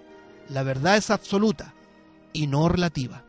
La 0.50 0.64
verdad 0.64 0.98
es 0.98 1.12
absoluta 1.12 1.76
y 2.34 2.48
no 2.48 2.68
relativa. 2.68 3.24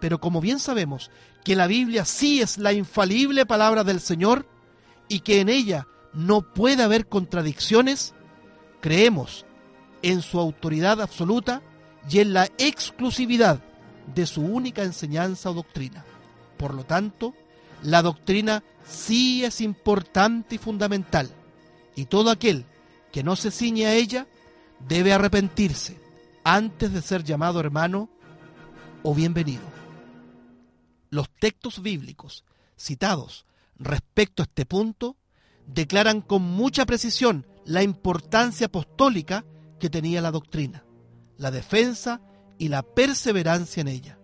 Pero 0.00 0.20
como 0.20 0.42
bien 0.42 0.58
sabemos 0.58 1.10
que 1.44 1.56
la 1.56 1.66
Biblia 1.66 2.04
sí 2.04 2.42
es 2.42 2.58
la 2.58 2.74
infalible 2.74 3.46
palabra 3.46 3.84
del 3.84 4.00
Señor 4.00 4.46
y 5.08 5.20
que 5.20 5.40
en 5.40 5.48
ella 5.48 5.86
no 6.12 6.42
puede 6.42 6.82
haber 6.82 7.08
contradicciones, 7.08 8.12
creemos 8.82 9.46
en 10.02 10.20
su 10.20 10.38
autoridad 10.38 11.00
absoluta 11.00 11.62
y 12.10 12.18
en 12.18 12.34
la 12.34 12.50
exclusividad 12.58 13.62
de 14.14 14.26
su 14.26 14.42
única 14.42 14.82
enseñanza 14.82 15.50
o 15.50 15.54
doctrina. 15.54 16.04
Por 16.56 16.74
lo 16.74 16.84
tanto, 16.84 17.34
la 17.82 18.02
doctrina 18.02 18.62
sí 18.86 19.44
es 19.44 19.60
importante 19.60 20.56
y 20.56 20.58
fundamental, 20.58 21.30
y 21.94 22.06
todo 22.06 22.30
aquel 22.30 22.64
que 23.10 23.22
no 23.22 23.36
se 23.36 23.50
ciñe 23.50 23.86
a 23.86 23.94
ella 23.94 24.26
debe 24.88 25.12
arrepentirse 25.12 26.00
antes 26.44 26.92
de 26.92 27.02
ser 27.02 27.24
llamado 27.24 27.60
hermano 27.60 28.08
o 29.02 29.14
bienvenido. 29.14 29.62
Los 31.10 31.28
textos 31.30 31.82
bíblicos 31.82 32.44
citados 32.76 33.44
respecto 33.78 34.42
a 34.42 34.44
este 34.44 34.64
punto 34.64 35.16
declaran 35.66 36.20
con 36.20 36.42
mucha 36.42 36.86
precisión 36.86 37.46
la 37.64 37.82
importancia 37.82 38.66
apostólica 38.66 39.44
que 39.78 39.90
tenía 39.90 40.20
la 40.20 40.30
doctrina, 40.30 40.84
la 41.36 41.50
defensa 41.50 42.20
y 42.62 42.68
la 42.68 42.84
perseverancia 42.84 43.80
en 43.80 43.88
ella. 43.88 44.20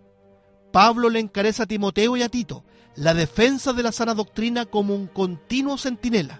Pablo 0.71 1.09
le 1.09 1.19
encarece 1.19 1.61
a 1.61 1.65
Timoteo 1.65 2.15
y 2.15 2.21
a 2.21 2.29
Tito 2.29 2.63
la 2.95 3.13
defensa 3.13 3.73
de 3.73 3.83
la 3.83 3.91
sana 3.91 4.13
doctrina 4.13 4.65
como 4.65 4.95
un 4.95 5.07
continuo 5.07 5.77
centinela, 5.77 6.39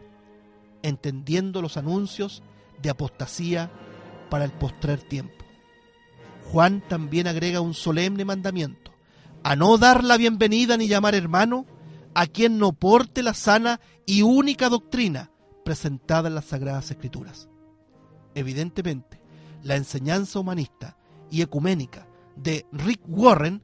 entendiendo 0.81 1.61
los 1.61 1.75
anuncios 1.75 2.41
de 2.81 2.89
apostasía 2.89 3.69
para 4.29 4.45
el 4.45 4.51
postrer 4.51 5.01
tiempo. 5.01 5.43
Juan 6.49 6.81
también 6.87 7.27
agrega 7.27 7.59
un 7.59 7.73
solemne 7.73 8.23
mandamiento, 8.23 8.93
a 9.43 9.57
no 9.57 9.77
dar 9.77 10.05
la 10.05 10.15
bienvenida 10.15 10.77
ni 10.77 10.87
llamar 10.87 11.15
hermano 11.15 11.65
a 12.15 12.27
quien 12.27 12.59
no 12.59 12.71
porte 12.71 13.23
la 13.23 13.33
sana 13.33 13.81
y 14.05 14.21
única 14.21 14.69
doctrina 14.69 15.31
presentada 15.65 16.29
en 16.29 16.35
las 16.35 16.45
Sagradas 16.45 16.91
Escrituras. 16.91 17.49
Evidentemente, 18.35 19.19
la 19.63 19.75
enseñanza 19.75 20.39
humanista 20.39 20.95
y 21.29 21.41
ecuménica 21.41 22.07
de 22.35 22.65
Rick 22.71 23.01
Warren 23.07 23.61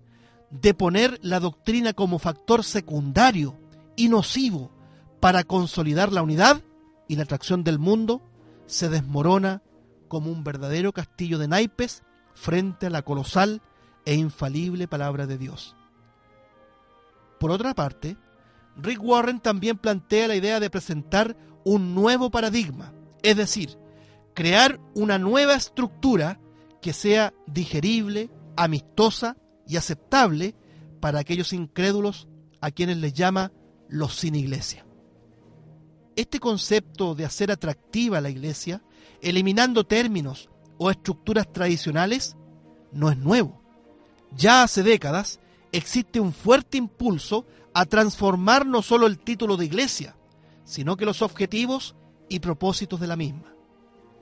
de 0.51 0.73
poner 0.73 1.19
la 1.21 1.39
doctrina 1.39 1.93
como 1.93 2.19
factor 2.19 2.63
secundario 2.63 3.57
y 3.95 4.09
nocivo 4.09 4.71
para 5.19 5.43
consolidar 5.43 6.11
la 6.11 6.21
unidad 6.21 6.61
y 7.07 7.15
la 7.15 7.23
atracción 7.23 7.63
del 7.63 7.79
mundo, 7.79 8.21
se 8.67 8.89
desmorona 8.89 9.61
como 10.07 10.31
un 10.31 10.43
verdadero 10.43 10.91
castillo 10.91 11.37
de 11.37 11.47
naipes 11.47 12.03
frente 12.33 12.87
a 12.87 12.89
la 12.89 13.01
colosal 13.01 13.61
e 14.05 14.15
infalible 14.15 14.87
palabra 14.87 15.25
de 15.25 15.37
Dios. 15.37 15.75
Por 17.39 17.51
otra 17.51 17.73
parte, 17.73 18.17
Rick 18.77 19.01
Warren 19.01 19.39
también 19.39 19.77
plantea 19.77 20.27
la 20.27 20.35
idea 20.35 20.59
de 20.59 20.69
presentar 20.69 21.35
un 21.63 21.95
nuevo 21.95 22.29
paradigma, 22.29 22.93
es 23.23 23.35
decir, 23.35 23.77
crear 24.33 24.79
una 24.93 25.17
nueva 25.17 25.55
estructura 25.55 26.39
que 26.85 26.93
sea 26.93 27.33
digerible, 27.47 28.29
amistosa 28.55 29.37
y 29.67 29.75
aceptable 29.75 30.53
para 30.99 31.17
aquellos 31.17 31.51
incrédulos 31.51 32.27
a 32.61 32.69
quienes 32.69 32.97
les 32.97 33.11
llama 33.11 33.51
los 33.89 34.13
sin 34.13 34.35
iglesia. 34.35 34.85
Este 36.15 36.39
concepto 36.39 37.15
de 37.15 37.25
hacer 37.25 37.49
atractiva 37.49 38.21
la 38.21 38.29
iglesia, 38.29 38.83
eliminando 39.19 39.83
términos 39.83 40.47
o 40.77 40.91
estructuras 40.91 41.51
tradicionales, 41.51 42.37
no 42.91 43.09
es 43.09 43.17
nuevo. 43.17 43.63
Ya 44.37 44.61
hace 44.61 44.83
décadas 44.83 45.39
existe 45.71 46.19
un 46.19 46.33
fuerte 46.33 46.77
impulso 46.77 47.47
a 47.73 47.85
transformar 47.85 48.67
no 48.67 48.83
solo 48.83 49.07
el 49.07 49.17
título 49.17 49.57
de 49.57 49.65
iglesia, 49.65 50.15
sino 50.65 50.97
que 50.97 51.05
los 51.05 51.23
objetivos 51.23 51.95
y 52.29 52.41
propósitos 52.41 52.99
de 52.99 53.07
la 53.07 53.15
misma. 53.15 53.55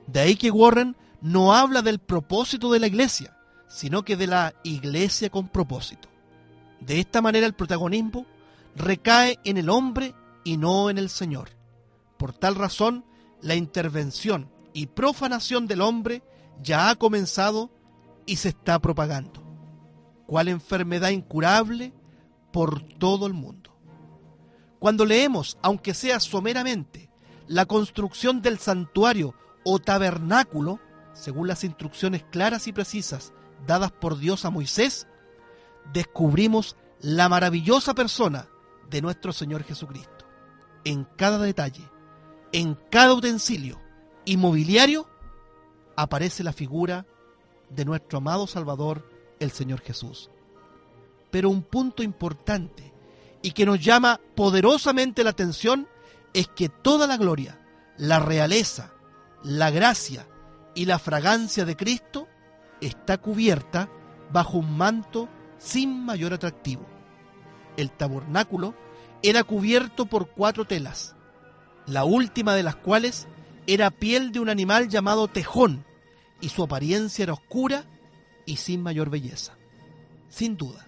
De 0.06 0.20
ahí 0.20 0.36
que 0.36 0.50
Warren 0.50 0.96
no 1.24 1.54
habla 1.54 1.80
del 1.80 2.00
propósito 2.00 2.70
de 2.70 2.78
la 2.78 2.86
iglesia, 2.86 3.34
sino 3.66 4.04
que 4.04 4.14
de 4.14 4.26
la 4.26 4.52
iglesia 4.62 5.30
con 5.30 5.48
propósito. 5.48 6.06
De 6.80 7.00
esta 7.00 7.22
manera 7.22 7.46
el 7.46 7.54
protagonismo 7.54 8.26
recae 8.76 9.38
en 9.42 9.56
el 9.56 9.70
hombre 9.70 10.14
y 10.44 10.58
no 10.58 10.90
en 10.90 10.98
el 10.98 11.08
Señor. 11.08 11.48
Por 12.18 12.34
tal 12.34 12.56
razón, 12.56 13.06
la 13.40 13.54
intervención 13.54 14.50
y 14.74 14.88
profanación 14.88 15.66
del 15.66 15.80
hombre 15.80 16.22
ya 16.62 16.90
ha 16.90 16.96
comenzado 16.96 17.70
y 18.26 18.36
se 18.36 18.50
está 18.50 18.78
propagando. 18.78 19.42
¿Cuál 20.26 20.48
enfermedad 20.48 21.08
incurable 21.08 21.94
por 22.52 22.82
todo 22.82 23.26
el 23.26 23.32
mundo? 23.32 23.74
Cuando 24.78 25.06
leemos, 25.06 25.56
aunque 25.62 25.94
sea 25.94 26.20
someramente, 26.20 27.08
la 27.46 27.64
construcción 27.64 28.42
del 28.42 28.58
santuario 28.58 29.34
o 29.64 29.78
tabernáculo, 29.78 30.80
según 31.14 31.48
las 31.48 31.64
instrucciones 31.64 32.24
claras 32.30 32.66
y 32.66 32.72
precisas 32.72 33.32
dadas 33.66 33.92
por 33.92 34.18
Dios 34.18 34.44
a 34.44 34.50
Moisés, 34.50 35.06
descubrimos 35.92 36.76
la 37.00 37.28
maravillosa 37.28 37.94
persona 37.94 38.48
de 38.90 39.00
nuestro 39.00 39.32
Señor 39.32 39.64
Jesucristo. 39.64 40.26
En 40.84 41.04
cada 41.16 41.38
detalle, 41.38 41.88
en 42.52 42.74
cada 42.90 43.14
utensilio 43.14 43.80
y 44.24 44.36
mobiliario, 44.36 45.08
aparece 45.96 46.42
la 46.42 46.52
figura 46.52 47.06
de 47.70 47.84
nuestro 47.84 48.18
amado 48.18 48.46
Salvador, 48.46 49.08
el 49.40 49.50
Señor 49.50 49.80
Jesús. 49.80 50.30
Pero 51.30 51.48
un 51.48 51.62
punto 51.62 52.02
importante 52.02 52.92
y 53.42 53.52
que 53.52 53.66
nos 53.66 53.80
llama 53.80 54.20
poderosamente 54.34 55.24
la 55.24 55.30
atención 55.30 55.88
es 56.32 56.48
que 56.48 56.68
toda 56.68 57.06
la 57.06 57.16
gloria, 57.16 57.60
la 57.96 58.18
realeza, 58.18 58.92
la 59.42 59.70
gracia 59.70 60.26
y 60.74 60.84
la 60.86 60.98
fragancia 60.98 61.64
de 61.64 61.76
Cristo 61.76 62.28
está 62.80 63.18
cubierta 63.18 63.88
bajo 64.32 64.58
un 64.58 64.76
manto 64.76 65.28
sin 65.58 66.04
mayor 66.04 66.34
atractivo. 66.34 66.86
El 67.76 67.90
tabernáculo 67.90 68.74
era 69.22 69.44
cubierto 69.44 70.06
por 70.06 70.28
cuatro 70.30 70.64
telas, 70.66 71.14
la 71.86 72.04
última 72.04 72.54
de 72.54 72.62
las 72.62 72.76
cuales 72.76 73.26
era 73.66 73.90
piel 73.90 74.32
de 74.32 74.40
un 74.40 74.48
animal 74.48 74.88
llamado 74.88 75.28
tejón, 75.28 75.84
y 76.40 76.50
su 76.50 76.62
apariencia 76.62 77.22
era 77.22 77.32
oscura 77.32 77.84
y 78.44 78.56
sin 78.56 78.82
mayor 78.82 79.08
belleza. 79.08 79.54
Sin 80.28 80.56
duda, 80.56 80.86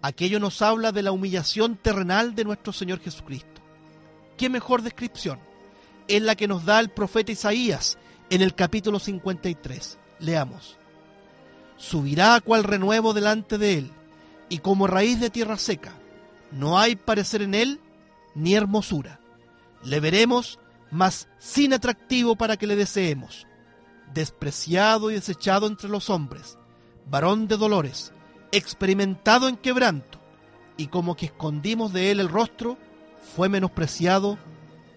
aquello 0.00 0.40
nos 0.40 0.62
habla 0.62 0.92
de 0.92 1.02
la 1.02 1.12
humillación 1.12 1.76
terrenal 1.76 2.34
de 2.34 2.44
nuestro 2.44 2.72
Señor 2.72 3.00
Jesucristo. 3.00 3.60
¿Qué 4.36 4.48
mejor 4.48 4.82
descripción? 4.82 5.40
Es 6.06 6.22
la 6.22 6.36
que 6.36 6.48
nos 6.48 6.64
da 6.64 6.80
el 6.80 6.88
profeta 6.88 7.32
Isaías 7.32 7.98
en 8.30 8.42
el 8.42 8.54
capítulo 8.54 8.98
53. 8.98 9.98
Leamos. 10.20 10.76
Subirá 11.76 12.40
cual 12.40 12.64
renuevo 12.64 13.14
delante 13.14 13.58
de 13.58 13.78
él, 13.78 13.90
y 14.48 14.58
como 14.58 14.86
raíz 14.86 15.20
de 15.20 15.30
tierra 15.30 15.56
seca, 15.56 15.92
no 16.50 16.78
hay 16.78 16.96
parecer 16.96 17.42
en 17.42 17.54
él 17.54 17.80
ni 18.34 18.54
hermosura. 18.54 19.20
Le 19.84 20.00
veremos, 20.00 20.58
mas 20.90 21.28
sin 21.38 21.72
atractivo 21.72 22.36
para 22.36 22.56
que 22.56 22.66
le 22.66 22.76
deseemos. 22.76 23.46
Despreciado 24.12 25.10
y 25.10 25.14
desechado 25.14 25.66
entre 25.66 25.88
los 25.88 26.10
hombres, 26.10 26.58
varón 27.10 27.46
de 27.46 27.56
dolores, 27.56 28.12
experimentado 28.52 29.48
en 29.48 29.56
quebranto, 29.56 30.18
y 30.76 30.86
como 30.88 31.16
que 31.16 31.26
escondimos 31.26 31.92
de 31.92 32.10
él 32.10 32.20
el 32.20 32.28
rostro, 32.28 32.78
fue 33.36 33.48
menospreciado 33.48 34.38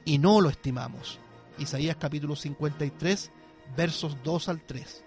y 0.05 0.17
no 0.17 0.41
lo 0.41 0.49
estimamos. 0.49 1.20
Isaías 1.61 1.95
capítulo 1.95 2.35
53, 2.35 3.31
versos 3.77 4.17
2 4.23 4.49
al 4.49 4.61
3. 4.61 5.03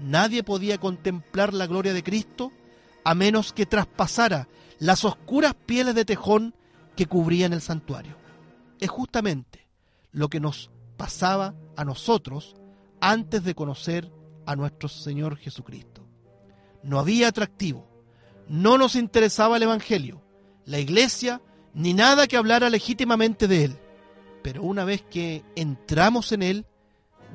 Nadie 0.00 0.44
podía 0.44 0.78
contemplar 0.78 1.52
la 1.52 1.66
gloria 1.66 1.92
de 1.92 2.04
Cristo 2.04 2.52
a 3.04 3.14
menos 3.14 3.52
que 3.52 3.66
traspasara 3.66 4.48
las 4.78 5.04
oscuras 5.04 5.54
pieles 5.54 5.94
de 5.94 6.04
tejón 6.04 6.54
que 6.94 7.06
cubrían 7.06 7.52
el 7.52 7.60
santuario. 7.60 8.14
Es 8.80 8.90
justamente 8.90 9.66
lo 10.12 10.28
que 10.28 10.40
nos 10.40 10.70
pasaba 10.96 11.54
a 11.76 11.84
nosotros 11.84 12.54
antes 13.00 13.42
de 13.42 13.54
conocer 13.54 14.10
a 14.46 14.54
nuestro 14.54 14.88
Señor 14.88 15.36
Jesucristo. 15.36 16.06
No 16.82 17.00
había 17.00 17.28
atractivo, 17.28 17.88
no 18.48 18.78
nos 18.78 18.94
interesaba 18.94 19.56
el 19.56 19.64
Evangelio, 19.64 20.22
la 20.64 20.78
iglesia, 20.78 21.42
ni 21.74 21.92
nada 21.92 22.26
que 22.28 22.36
hablara 22.36 22.70
legítimamente 22.70 23.48
de 23.48 23.64
Él. 23.64 23.78
Pero 24.42 24.62
una 24.62 24.84
vez 24.84 25.02
que 25.02 25.44
entramos 25.56 26.32
en 26.32 26.42
Él, 26.42 26.66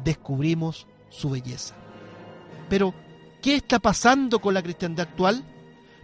descubrimos 0.03 0.87
su 1.09 1.29
belleza. 1.29 1.75
Pero, 2.69 2.93
¿qué 3.41 3.55
está 3.55 3.79
pasando 3.79 4.39
con 4.39 4.53
la 4.53 4.63
cristiandad 4.63 5.07
actual? 5.09 5.43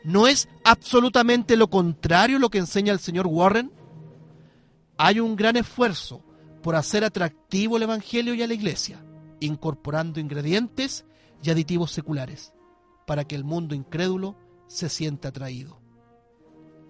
¿No 0.04 0.28
es 0.28 0.48
absolutamente 0.64 1.58
lo 1.58 1.70
contrario 1.70 2.40
lo 2.40 2.50
que 2.50 2.60
enseña 2.60 2.94
el 2.94 3.00
señor 3.00 3.28
Warren? 3.28 3.72
Hay 4.98 5.20
un 5.20 5.36
gran 5.36 5.56
esfuerzo 5.56 6.24
por 6.62 6.76
hacer 6.76 7.04
atractivo 7.04 7.78
el 7.78 7.84
Evangelio 7.84 8.34
y 8.34 8.42
a 8.42 8.48
la 8.48 8.54
Iglesia, 8.54 9.04
incorporando 9.40 10.20
ingredientes 10.20 11.06
y 11.42 11.50
aditivos 11.50 11.92
seculares, 11.92 12.54
para 13.08 13.24
que 13.24 13.36
el 13.36 13.44
mundo 13.44 13.76
incrédulo 13.76 14.36
se 14.68 14.90
sienta 14.90 15.30
atraído. 15.30 15.80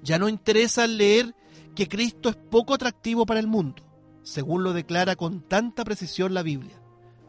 Ya 0.01 0.17
no 0.17 0.27
interesa 0.27 0.87
leer 0.87 1.35
que 1.75 1.87
Cristo 1.87 2.29
es 2.29 2.35
poco 2.35 2.73
atractivo 2.73 3.25
para 3.25 3.39
el 3.39 3.47
mundo, 3.47 3.83
según 4.29 4.63
lo 4.63 4.73
declara 4.73 5.15
con 5.15 5.41
tanta 5.41 5.83
precisión 5.83 6.33
la 6.33 6.43
Biblia. 6.43 6.79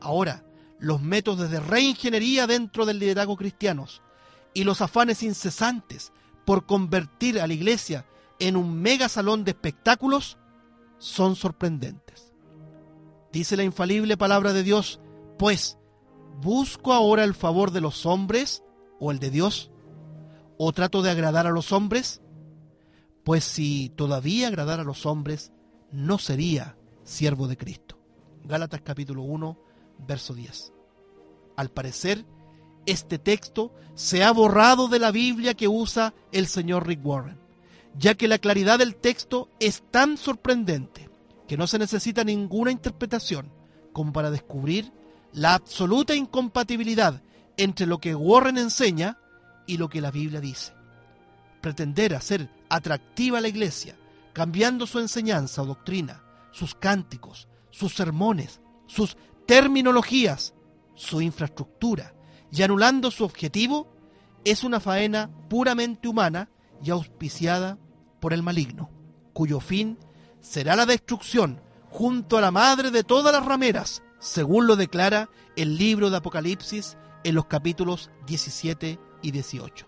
Ahora, 0.01 0.45
los 0.79 1.01
métodos 1.01 1.51
de 1.51 1.59
reingeniería 1.59 2.47
dentro 2.47 2.85
del 2.85 2.99
liderazgo 2.99 3.37
cristianos 3.37 4.03
y 4.53 4.65
los 4.65 4.83
afanes 4.83 5.23
incesantes 5.23 6.13
por 6.45 6.67
convertir 6.67 7.41
a 7.41 7.47
la 7.47 7.55
iglesia 7.55 8.05
en 8.39 8.57
un 8.57 8.81
mega 8.81 9.09
salón 9.09 9.45
de 9.45 9.53
espectáculos 9.53 10.37
son 10.99 11.37
sorprendentes. 11.37 12.33
Dice 13.33 13.57
la 13.57 13.65
infalible 13.65 14.17
palabra 14.17 14.53
de 14.53 14.63
Dios, 14.63 15.01
pues, 15.39 15.79
¿busco 16.43 16.93
ahora 16.93 17.25
el 17.25 17.35
favor 17.35 17.71
de 17.71 17.81
los 17.81 18.05
hombres 18.05 18.63
o 18.99 19.11
el 19.11 19.19
de 19.21 19.31
Dios? 19.31 19.71
¿O 20.59 20.73
trato 20.73 21.01
de 21.01 21.11
agradar 21.11 21.47
a 21.47 21.51
los 21.51 21.73
hombres? 21.73 22.21
Pues 23.25 23.45
si 23.45 23.91
todavía 23.97 24.49
agradara 24.49 24.83
a 24.83 24.87
los 24.87 25.07
hombres, 25.07 25.53
no 25.93 26.19
sería 26.19 26.77
siervo 27.05 27.49
de 27.49 27.57
Cristo. 27.57 27.99
Gálatas 28.45 28.81
capítulo 28.83 29.23
1, 29.23 29.57
verso 30.07 30.35
10. 30.35 30.73
Al 31.57 31.71
parecer, 31.71 32.25
este 32.87 33.19
texto 33.19 33.73
se 33.95 34.25
ha 34.25 34.33
borrado 34.33 34.89
de 34.89 34.99
la 34.99 35.11
Biblia 35.11 35.55
que 35.55 35.69
usa 35.69 36.15
el 36.33 36.47
señor 36.47 36.87
Rick 36.87 37.05
Warren, 37.05 37.39
ya 37.99 38.15
que 38.15 38.29
la 38.29 38.39
claridad 38.39 38.79
del 38.79 38.97
texto 38.97 39.49
es 39.61 39.83
tan 39.91 40.17
sorprendente 40.17 41.11
que 41.47 41.57
no 41.57 41.67
se 41.67 41.79
necesita 41.79 42.25
ninguna 42.25 42.71
interpretación 42.71 43.51
como 43.93 44.13
para 44.13 44.31
descubrir 44.31 44.93
la 45.33 45.55
absoluta 45.55 46.15
incompatibilidad 46.15 47.23
entre 47.57 47.87
lo 47.87 47.99
que 47.99 48.15
Warren 48.15 48.59
enseña 48.59 49.19
y 49.67 49.77
lo 49.77 49.89
que 49.89 50.01
la 50.01 50.11
Biblia 50.11 50.41
dice. 50.41 50.73
Pretender 51.61 52.15
hacer 52.15 52.49
atractiva 52.69 53.41
la 53.41 53.49
iglesia, 53.49 53.97
cambiando 54.33 54.87
su 54.87 54.99
enseñanza 54.99 55.63
o 55.63 55.67
doctrina, 55.67 56.23
sus 56.53 56.75
cánticos, 56.75 57.49
sus 57.71 57.95
sermones, 57.95 58.61
sus 58.87 59.17
terminologías, 59.47 60.55
su 60.95 61.21
infraestructura, 61.21 62.15
y 62.53 62.63
anulando 62.63 63.11
su 63.11 63.25
objetivo, 63.25 63.93
es 64.45 64.65
una 64.65 64.81
faena 64.81 65.31
puramente 65.49 66.09
humana 66.09 66.51
y 66.83 66.91
auspiciada 66.91 67.79
por 68.21 68.33
el 68.33 68.43
maligno, 68.43 68.91
cuyo 69.33 69.61
fin 69.61 69.99
será 70.41 70.77
la 70.77 70.87
destrucción 70.87 71.61
junto 71.91 72.39
a 72.39 72.41
la 72.41 72.51
madre 72.51 72.91
de 72.91 73.05
todas 73.05 73.33
las 73.33 73.45
rameras, 73.45 74.03
según 74.19 74.67
lo 74.67 74.77
declara 74.77 75.29
el 75.57 75.77
libro 75.77 76.11
de 76.11 76.17
Apocalipsis 76.17 76.97
en 77.25 77.35
los 77.35 77.47
capítulos 77.47 78.11
17 78.27 78.99
y 79.23 79.31
18. 79.31 79.87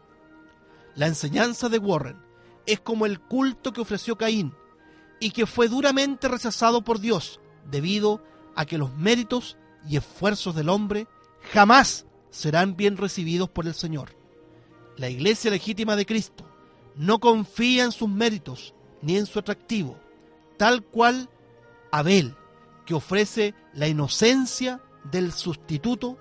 La 0.94 1.06
enseñanza 1.06 1.68
de 1.68 1.78
Warren 1.78 2.18
es 2.66 2.80
como 2.80 3.06
el 3.06 3.20
culto 3.20 3.72
que 3.72 3.80
ofreció 3.80 4.16
Caín 4.16 4.54
y 5.22 5.30
que 5.30 5.46
fue 5.46 5.68
duramente 5.68 6.26
rechazado 6.26 6.82
por 6.82 6.98
Dios 6.98 7.38
debido 7.70 8.20
a 8.56 8.66
que 8.66 8.76
los 8.76 8.92
méritos 8.96 9.56
y 9.88 9.96
esfuerzos 9.96 10.56
del 10.56 10.68
hombre 10.68 11.06
jamás 11.52 12.06
serán 12.30 12.76
bien 12.76 12.96
recibidos 12.96 13.48
por 13.48 13.68
el 13.68 13.74
Señor. 13.74 14.16
La 14.96 15.08
iglesia 15.08 15.52
legítima 15.52 15.94
de 15.94 16.06
Cristo 16.06 16.44
no 16.96 17.20
confía 17.20 17.84
en 17.84 17.92
sus 17.92 18.08
méritos 18.08 18.74
ni 19.00 19.16
en 19.16 19.26
su 19.26 19.38
atractivo, 19.38 19.96
tal 20.56 20.82
cual 20.82 21.30
Abel, 21.92 22.34
que 22.84 22.94
ofrece 22.94 23.54
la 23.74 23.86
inocencia 23.86 24.80
del 25.08 25.30
sustituto 25.30 26.18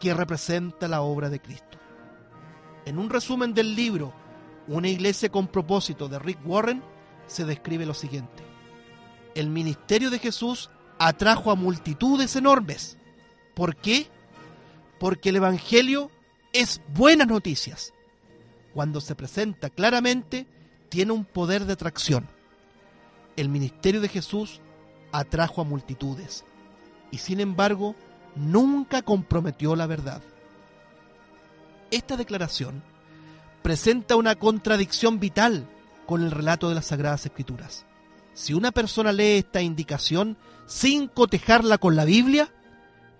que 0.00 0.14
representa 0.14 0.88
la 0.88 1.02
obra 1.02 1.30
de 1.30 1.40
Cristo. 1.40 1.78
En 2.86 2.98
un 2.98 3.08
resumen 3.08 3.54
del 3.54 3.76
libro 3.76 4.12
Una 4.66 4.88
iglesia 4.88 5.30
con 5.30 5.46
propósito 5.46 6.08
de 6.08 6.18
Rick 6.18 6.40
Warren, 6.44 6.82
se 7.32 7.44
describe 7.44 7.86
lo 7.86 7.94
siguiente. 7.94 8.42
El 9.34 9.48
ministerio 9.48 10.10
de 10.10 10.18
Jesús 10.18 10.70
atrajo 10.98 11.50
a 11.50 11.56
multitudes 11.56 12.36
enormes. 12.36 12.96
¿Por 13.54 13.76
qué? 13.76 14.08
porque 15.02 15.30
el 15.30 15.36
Evangelio 15.36 16.12
es 16.52 16.80
buenas 16.94 17.26
noticias. 17.26 17.92
Cuando 18.72 19.00
se 19.00 19.16
presenta 19.16 19.68
claramente, 19.68 20.46
tiene 20.90 21.10
un 21.10 21.24
poder 21.24 21.64
de 21.64 21.72
atracción. 21.72 22.28
El 23.34 23.48
ministerio 23.48 24.00
de 24.00 24.06
Jesús 24.06 24.60
atrajo 25.10 25.60
a 25.60 25.64
multitudes 25.64 26.44
y 27.10 27.18
sin 27.18 27.40
embargo 27.40 27.96
nunca 28.36 29.02
comprometió 29.02 29.74
la 29.74 29.88
verdad. 29.88 30.22
Esta 31.90 32.16
declaración 32.16 32.84
presenta 33.62 34.14
una 34.14 34.36
contradicción 34.36 35.18
vital 35.18 35.66
con 36.12 36.22
el 36.22 36.30
relato 36.30 36.68
de 36.68 36.74
las 36.74 36.88
Sagradas 36.88 37.24
Escrituras. 37.24 37.86
Si 38.34 38.52
una 38.52 38.70
persona 38.70 39.12
lee 39.12 39.38
esta 39.38 39.62
indicación 39.62 40.36
sin 40.66 41.08
cotejarla 41.08 41.78
con 41.78 41.96
la 41.96 42.04
Biblia, 42.04 42.52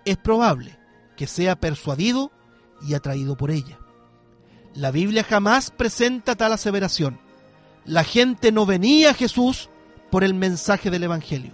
es 0.04 0.18
probable 0.18 0.78
que 1.16 1.26
sea 1.26 1.56
persuadido 1.56 2.30
y 2.86 2.92
atraído 2.92 3.34
por 3.34 3.50
ella. 3.50 3.78
La 4.74 4.90
Biblia 4.90 5.24
jamás 5.24 5.70
presenta 5.70 6.34
tal 6.34 6.52
aseveración. 6.52 7.18
La 7.86 8.04
gente 8.04 8.52
no 8.52 8.66
venía 8.66 9.12
a 9.12 9.14
Jesús 9.14 9.70
por 10.10 10.22
el 10.22 10.34
mensaje 10.34 10.90
del 10.90 11.04
Evangelio, 11.04 11.52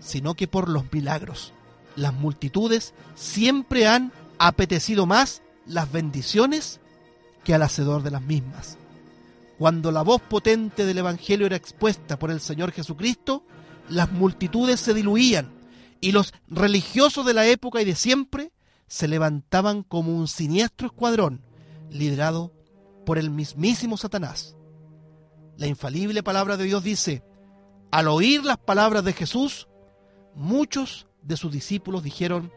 sino 0.00 0.34
que 0.34 0.48
por 0.48 0.68
los 0.68 0.92
milagros. 0.92 1.54
Las 1.96 2.12
multitudes 2.12 2.92
siempre 3.14 3.86
han 3.86 4.12
apetecido 4.38 5.06
más 5.06 5.40
las 5.64 5.90
bendiciones 5.90 6.78
que 7.42 7.54
al 7.54 7.62
hacedor 7.62 8.02
de 8.02 8.10
las 8.10 8.20
mismas. 8.20 8.76
Cuando 9.64 9.90
la 9.90 10.02
voz 10.02 10.20
potente 10.20 10.84
del 10.84 10.98
Evangelio 10.98 11.46
era 11.46 11.56
expuesta 11.56 12.18
por 12.18 12.30
el 12.30 12.40
Señor 12.40 12.70
Jesucristo, 12.70 13.46
las 13.88 14.12
multitudes 14.12 14.78
se 14.78 14.92
diluían 14.92 15.54
y 16.02 16.12
los 16.12 16.34
religiosos 16.48 17.24
de 17.24 17.32
la 17.32 17.46
época 17.46 17.80
y 17.80 17.86
de 17.86 17.94
siempre 17.94 18.52
se 18.88 19.08
levantaban 19.08 19.82
como 19.82 20.14
un 20.14 20.28
siniestro 20.28 20.88
escuadrón 20.88 21.46
liderado 21.88 22.52
por 23.06 23.16
el 23.16 23.30
mismísimo 23.30 23.96
Satanás. 23.96 24.54
La 25.56 25.66
infalible 25.66 26.22
palabra 26.22 26.58
de 26.58 26.64
Dios 26.64 26.84
dice, 26.84 27.24
al 27.90 28.08
oír 28.08 28.44
las 28.44 28.58
palabras 28.58 29.02
de 29.02 29.14
Jesús, 29.14 29.66
muchos 30.34 31.06
de 31.22 31.38
sus 31.38 31.50
discípulos 31.50 32.02
dijeron, 32.02 32.52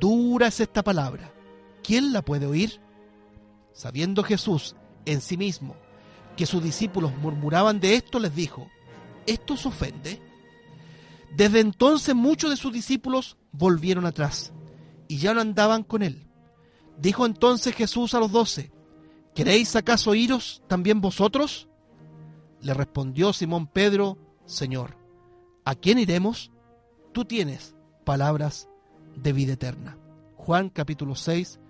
dura 0.00 0.48
es 0.48 0.58
esta 0.58 0.82
palabra, 0.82 1.32
¿quién 1.84 2.12
la 2.12 2.20
puede 2.22 2.46
oír? 2.46 2.80
Sabiendo 3.72 4.24
Jesús 4.24 4.74
en 5.04 5.20
sí 5.20 5.36
mismo 5.36 5.76
que 6.36 6.46
sus 6.46 6.62
discípulos 6.62 7.12
murmuraban 7.16 7.80
de 7.80 7.94
esto, 7.94 8.18
les 8.18 8.34
dijo, 8.34 8.68
¿esto 9.26 9.54
os 9.54 9.66
ofende? 9.66 10.20
Desde 11.36 11.60
entonces 11.60 12.14
muchos 12.14 12.50
de 12.50 12.56
sus 12.56 12.72
discípulos 12.72 13.36
volvieron 13.52 14.06
atrás 14.06 14.52
y 15.08 15.18
ya 15.18 15.34
no 15.34 15.40
andaban 15.40 15.82
con 15.82 16.02
él. 16.02 16.26
Dijo 16.98 17.26
entonces 17.26 17.74
Jesús 17.74 18.14
a 18.14 18.20
los 18.20 18.32
doce, 18.32 18.70
¿queréis 19.34 19.74
acaso 19.76 20.14
iros 20.14 20.62
también 20.68 21.00
vosotros? 21.00 21.68
Le 22.60 22.74
respondió 22.74 23.32
Simón 23.32 23.66
Pedro, 23.66 24.18
Señor, 24.46 24.96
¿a 25.64 25.74
quién 25.74 25.98
iremos? 25.98 26.50
Tú 27.12 27.24
tienes 27.24 27.74
palabras 28.04 28.68
de 29.16 29.32
vida 29.32 29.54
eterna. 29.54 29.98
Juan 30.36 30.68
capítulo 30.70 31.14
6, 31.14 31.60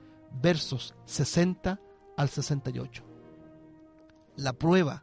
versos 0.40 0.94
60 1.04 1.80
al 2.16 2.28
68. 2.28 3.11
La 4.36 4.52
prueba 4.52 5.02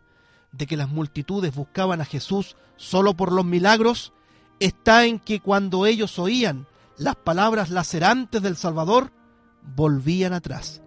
de 0.52 0.66
que 0.66 0.78
las 0.78 0.90
multitudes 0.90 1.54
buscaban 1.54 2.02
a 2.02 2.06
Jesús 2.06 2.56
solo 2.76 3.16
por 3.16 3.32
los 3.32 3.46
milagros 3.46 4.14
está 4.60 5.06
en 5.06 5.20
que 5.20 5.40
cuando 5.40 5.86
ellos 5.86 6.20
oían 6.20 6.68
las 6.98 7.16
palabras 7.16 7.70
lacerantes 7.70 8.42
del 8.42 8.58
Salvador, 8.58 9.12
volvían 9.76 10.34
atrás. 10.34 10.82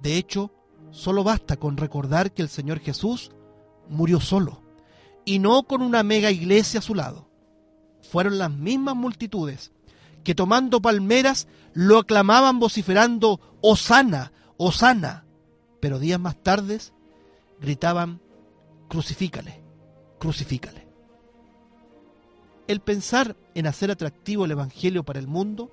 De 0.00 0.16
hecho, 0.16 0.52
solo 0.90 1.24
basta 1.24 1.56
con 1.56 1.76
recordar 1.76 2.32
que 2.32 2.42
el 2.42 2.48
Señor 2.48 2.80
Jesús 2.80 3.30
murió 3.88 4.20
solo 4.20 4.62
y 5.24 5.38
no 5.38 5.64
con 5.64 5.82
una 5.82 6.02
mega 6.02 6.30
iglesia 6.30 6.80
a 6.80 6.82
su 6.82 6.94
lado. 6.94 7.28
Fueron 8.02 8.38
las 8.38 8.50
mismas 8.50 8.96
multitudes 8.96 9.72
que 10.24 10.34
tomando 10.34 10.80
palmeras 10.80 11.46
lo 11.72 11.98
aclamaban 11.98 12.58
vociferando 12.58 13.40
Osana, 13.60 14.32
Osana, 14.56 15.24
pero 15.80 15.98
días 15.98 16.18
más 16.18 16.42
tarde 16.42 16.80
gritaban 17.60 18.20
crucifícale, 18.88 19.62
crucifícale. 20.18 20.86
El 22.68 22.80
pensar 22.80 23.36
en 23.54 23.66
hacer 23.66 23.90
atractivo 23.90 24.44
el 24.44 24.50
Evangelio 24.50 25.04
para 25.04 25.18
el 25.18 25.28
mundo, 25.28 25.70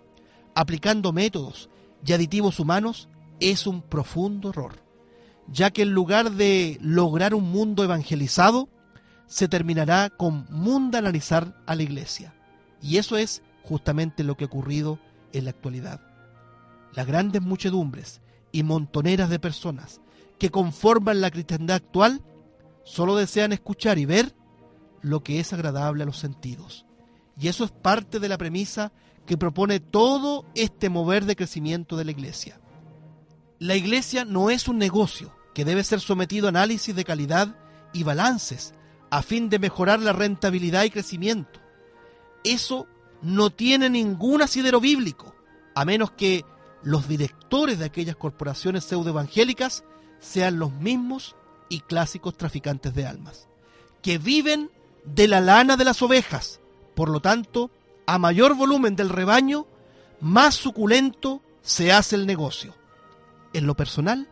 aplicando 0.54 1.12
métodos 1.12 1.70
y 2.06 2.14
aditivos 2.14 2.60
humanos, 2.60 3.10
es 3.40 3.66
un 3.66 3.82
profundo 3.82 4.50
error, 4.50 4.76
ya 5.48 5.72
que 5.72 5.82
en 5.82 5.94
lugar 5.94 6.32
de 6.32 6.78
lograr 6.82 7.34
un 7.34 7.52
mundo 7.52 7.84
evangelizado, 7.84 8.70
se 9.26 9.48
terminará 9.48 10.10
con 10.10 10.46
mundanalizar 10.50 11.60
a 11.66 11.76
la 11.76 11.84
iglesia. 11.84 12.36
Y 12.82 12.98
eso 12.98 13.18
es 13.18 13.42
justamente 13.64 14.24
lo 14.24 14.36
que 14.36 14.44
ha 14.44 14.48
ocurrido 14.48 15.00
en 15.32 15.46
la 15.46 15.52
actualidad. 15.52 16.02
Las 16.94 17.08
grandes 17.08 17.42
muchedumbres 17.42 18.22
y 18.52 18.62
montoneras 18.62 19.30
de 19.30 19.40
personas 19.40 20.00
que 20.40 20.52
conforman 20.52 21.22
la 21.22 21.32
cristiandad 21.32 21.78
actual 21.78 22.22
solo 22.84 23.16
desean 23.16 23.54
escuchar 23.54 23.98
y 23.98 24.06
ver 24.06 24.36
lo 25.02 25.24
que 25.24 25.40
es 25.40 25.54
agradable 25.54 26.04
a 26.04 26.06
los 26.06 26.18
sentidos. 26.18 26.86
Y 27.40 27.48
eso 27.48 27.64
es 27.64 27.72
parte 27.72 28.20
de 28.20 28.30
la 28.30 28.38
premisa 28.38 28.92
que 29.26 29.38
propone 29.38 29.80
todo 29.80 30.46
este 30.56 30.90
mover 30.90 31.26
de 31.26 31.36
crecimiento 31.36 31.96
de 31.96 32.06
la 32.06 32.12
iglesia. 32.12 32.60
La 33.60 33.76
iglesia 33.76 34.26
no 34.26 34.50
es 34.50 34.68
un 34.68 34.78
negocio 34.78 35.34
que 35.54 35.66
debe 35.66 35.84
ser 35.84 36.00
sometido 36.00 36.48
a 36.48 36.50
análisis 36.50 36.96
de 36.96 37.06
calidad 37.06 37.56
y 37.94 38.04
balances 38.04 38.74
a 39.10 39.22
fin 39.22 39.50
de 39.50 39.60
mejorar 39.60 40.00
la 40.00 40.12
rentabilidad 40.12 40.84
y 40.84 40.90
crecimiento. 40.90 41.62
Eso 42.44 42.88
no 43.22 43.52
tiene 43.52 43.90
ningún 43.90 44.42
asidero 44.42 44.82
bíblico, 44.82 45.36
a 45.76 45.86
menos 45.86 46.12
que 46.12 46.44
los 46.82 47.08
directores 47.08 47.80
de 47.80 47.86
aquellas 47.86 48.16
corporaciones 48.16 48.84
pseudoevangélicas 48.84 49.84
sean 50.24 50.58
los 50.58 50.72
mismos 50.72 51.36
y 51.70 51.82
clásicos 51.82 52.36
traficantes 52.38 52.96
de 52.96 53.06
almas, 53.06 53.48
que 54.02 54.18
viven 54.18 54.72
de 55.06 55.28
la 55.28 55.42
lana 55.42 55.76
de 55.76 55.84
las 55.84 56.02
ovejas. 56.02 56.60
Por 56.96 57.10
lo 57.10 57.20
tanto, 57.20 57.70
a 58.06 58.18
mayor 58.18 58.56
volumen 58.56 58.96
del 58.96 59.10
rebaño, 59.10 59.68
más 60.22 60.56
suculento 60.56 61.42
se 61.62 61.92
hace 61.92 62.16
el 62.16 62.26
negocio. 62.26 62.74
En 63.52 63.68
lo 63.68 63.76
personal, 63.76 64.30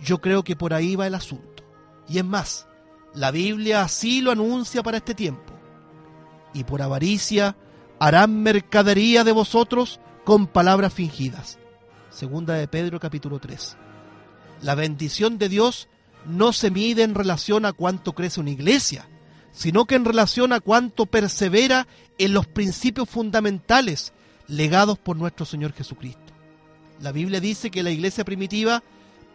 yo 0.00 0.20
creo 0.20 0.42
que 0.42 0.56
por 0.56 0.72
ahí 0.72 0.96
va 0.96 1.06
el 1.06 1.14
asunto. 1.14 1.62
Y 2.08 2.18
es 2.18 2.24
más, 2.24 2.66
la 3.14 3.30
Biblia 3.30 3.82
así 3.82 4.20
lo 4.20 4.30
anuncia 4.30 4.82
para 4.82 4.96
este 4.96 5.14
tiempo. 5.14 5.52
Y 6.54 6.64
por 6.64 6.82
avaricia 6.82 7.56
harán 7.98 8.42
mercadería 8.42 9.24
de 9.24 9.32
vosotros 9.32 10.00
con 10.24 10.46
palabras 10.46 10.92
fingidas. 10.92 11.58
Segunda 12.10 12.54
de 12.54 12.68
Pedro 12.68 12.98
capítulo 12.98 13.38
3. 13.38 13.76
La 14.62 14.76
bendición 14.76 15.38
de 15.38 15.48
Dios 15.48 15.88
no 16.24 16.52
se 16.52 16.70
mide 16.70 17.02
en 17.02 17.14
relación 17.14 17.66
a 17.66 17.72
cuánto 17.72 18.14
crece 18.14 18.40
una 18.40 18.50
iglesia, 18.50 19.08
sino 19.52 19.86
que 19.86 19.96
en 19.96 20.04
relación 20.04 20.52
a 20.52 20.60
cuánto 20.60 21.06
persevera 21.06 21.88
en 22.16 22.32
los 22.32 22.46
principios 22.46 23.08
fundamentales 23.10 24.12
legados 24.46 24.98
por 24.98 25.16
nuestro 25.16 25.44
Señor 25.44 25.72
Jesucristo. 25.72 26.32
La 27.00 27.10
Biblia 27.10 27.40
dice 27.40 27.70
que 27.70 27.82
la 27.82 27.90
iglesia 27.90 28.24
primitiva 28.24 28.84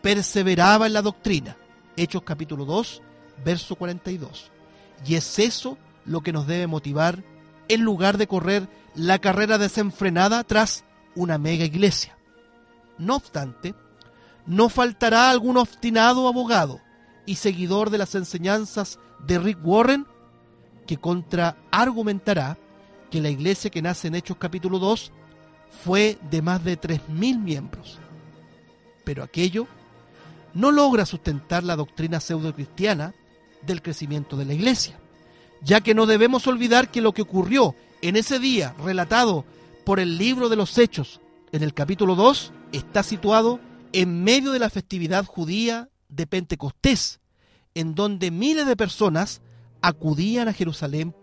perseveraba 0.01 0.87
en 0.87 0.93
la 0.93 1.01
doctrina. 1.01 1.57
Hechos 1.97 2.23
capítulo 2.23 2.63
2, 2.63 3.01
verso 3.43 3.75
42. 3.75 4.49
Y 5.05 5.15
es 5.15 5.39
eso 5.39 5.77
lo 6.05 6.21
que 6.21 6.31
nos 6.31 6.47
debe 6.47 6.67
motivar 6.67 7.21
en 7.67 7.81
lugar 7.81 8.17
de 8.17 8.27
correr 8.27 8.69
la 8.95 9.19
carrera 9.19 9.57
desenfrenada 9.57 10.45
tras 10.45 10.85
una 11.15 11.37
mega 11.37 11.65
iglesia. 11.65 12.17
No 12.97 13.17
obstante, 13.17 13.75
no 14.47 14.69
faltará 14.69 15.29
algún 15.29 15.57
obstinado 15.57 16.27
abogado 16.27 16.79
y 17.25 17.36
seguidor 17.36 17.89
de 17.89 17.97
las 17.97 18.15
enseñanzas 18.15 18.97
de 19.25 19.38
Rick 19.38 19.60
Warren 19.63 20.07
que 20.88 20.97
contraargumentará 20.97 22.57
que 23.12 23.21
la 23.21 23.29
iglesia 23.29 23.69
que 23.69 23.81
nace 23.81 24.07
en 24.07 24.15
Hechos 24.15 24.38
capítulo 24.38 24.79
2 24.79 25.12
fue 25.83 26.17
de 26.31 26.41
más 26.41 26.63
de 26.63 26.79
3.000 26.79 27.39
miembros. 27.39 27.99
Pero 29.03 29.23
aquello 29.23 29.67
no 30.53 30.71
logra 30.71 31.05
sustentar 31.05 31.63
la 31.63 31.75
doctrina 31.75 32.19
pseudo-cristiana 32.19 33.13
del 33.62 33.81
crecimiento 33.81 34.38
de 34.38 34.45
la 34.45 34.53
iglesia, 34.53 34.97
ya 35.62 35.81
que 35.81 35.93
no 35.93 36.05
debemos 36.05 36.47
olvidar 36.47 36.89
que 36.89 37.01
lo 37.01 37.13
que 37.13 37.21
ocurrió 37.21 37.75
en 38.01 38.15
ese 38.15 38.39
día 38.39 38.73
relatado 38.83 39.45
por 39.86 39.99
el 39.99 40.17
libro 40.17 40.47
de 40.47 40.55
los 40.55 40.77
Hechos 40.77 41.19
en 41.51 41.63
el 41.63 41.73
capítulo 41.73 42.15
2 42.15 42.53
está 42.71 43.03
situado 43.03 43.60
en 43.97 44.23
medio 44.23 44.51
de 44.51 44.60
la 44.60 44.69
festividad 44.69 45.25
judía 45.25 45.89
de 46.07 46.27
Pentecostés, 46.27 47.19
en 47.73 47.95
donde 47.95 48.29
miles 48.29 48.67
de 48.67 48.77
personas 48.77 49.41
acudían 49.81 50.47
a 50.47 50.53
Jerusalén 50.53 51.15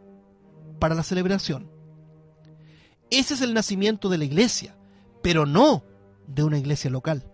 para 0.80 0.96
la 0.96 1.04
celebración. 1.04 1.70
Ese 3.10 3.34
es 3.34 3.42
el 3.42 3.54
nacimiento 3.54 4.08
de 4.08 4.18
la 4.18 4.24
iglesia, 4.24 4.76
pero 5.22 5.46
no 5.46 5.84
de 6.26 6.42
una 6.42 6.58
iglesia 6.58 6.90
local. 6.90 7.30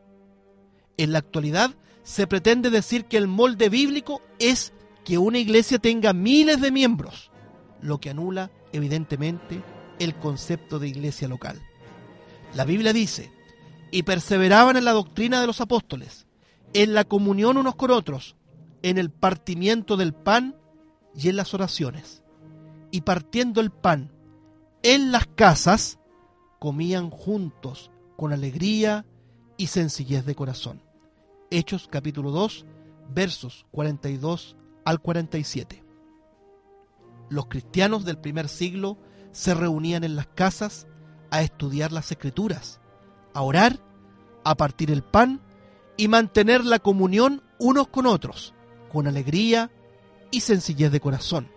En 0.99 1.11
la 1.11 1.21
actualidad 1.21 1.75
se 2.03 2.27
pretende 2.27 2.69
decir 2.69 3.07
que 3.07 3.17
el 3.17 3.27
molde 3.27 3.71
bíblico 3.71 4.21
es 4.39 4.75
que 5.07 5.17
una 5.17 5.39
iglesia 5.39 5.79
tenga 5.79 6.13
miles 6.13 6.61
de 6.61 6.71
miembros, 6.71 7.31
lo 7.81 7.99
que 7.99 8.11
anula 8.11 8.51
evidentemente 8.75 9.63
el 10.01 10.15
concepto 10.17 10.79
de 10.79 10.89
iglesia 10.89 11.29
local. 11.29 11.63
La 12.53 12.67
Biblia 12.67 12.93
dice, 12.93 13.33
y 13.91 14.03
perseveraban 14.03 14.77
en 14.77 14.85
la 14.85 14.93
doctrina 14.93 15.41
de 15.41 15.47
los 15.47 15.61
apóstoles, 15.61 16.27
en 16.73 16.95
la 16.95 17.05
comunión 17.05 17.57
unos 17.57 17.75
con 17.77 17.91
otros, 17.91 18.37
en 18.83 18.99
el 18.99 19.11
partimiento 19.11 19.97
del 19.97 20.13
pan 20.13 20.57
y 21.15 21.29
en 21.29 21.37
las 21.37 21.55
oraciones. 21.55 22.23
Y 22.91 23.03
partiendo 23.03 23.61
el 23.61 23.71
pan 23.71 24.13
en 24.83 25.13
las 25.13 25.27
casas, 25.27 25.99
comían 26.59 27.11
juntos 27.11 27.91
con 28.17 28.33
alegría 28.33 29.07
y 29.57 29.69
sencillez 29.69 30.25
de 30.25 30.35
corazón. 30.35 30.83
Hechos 31.51 31.89
capítulo 31.91 32.31
2, 32.31 32.65
versos 33.13 33.67
42 33.73 34.57
al 34.85 35.01
47. 35.01 35.85
Los 37.29 37.47
cristianos 37.47 38.05
del 38.05 38.19
primer 38.19 38.49
siglo 38.49 38.99
se 39.33 39.55
reunían 39.55 40.05
en 40.05 40.17
las 40.17 40.27
casas 40.29 40.87
a 41.31 41.43
estudiar 41.43 41.93
las 41.93 42.11
escrituras, 42.11 42.81
a 43.35 43.43
orar, 43.43 43.81
a 44.45 44.55
partir 44.57 44.91
el 44.91 45.03
pan 45.03 45.41
y 45.97 46.09
mantener 46.09 46.65
la 46.65 46.79
comunión 46.79 47.43
unos 47.59 47.89
con 47.89 48.07
otros, 48.07 48.55
con 48.93 49.07
alegría 49.07 49.71
y 50.31 50.41
sencillez 50.41 50.91
de 50.93 51.01
corazón, 51.01 51.49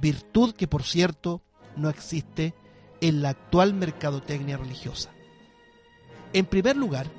virtud 0.00 0.54
que 0.54 0.68
por 0.68 0.82
cierto 0.82 1.42
no 1.76 1.90
existe 1.90 2.54
en 3.00 3.22
la 3.22 3.30
actual 3.30 3.74
mercadotecnia 3.74 4.56
religiosa. 4.56 5.10
En 6.32 6.46
primer 6.46 6.76
lugar, 6.76 7.10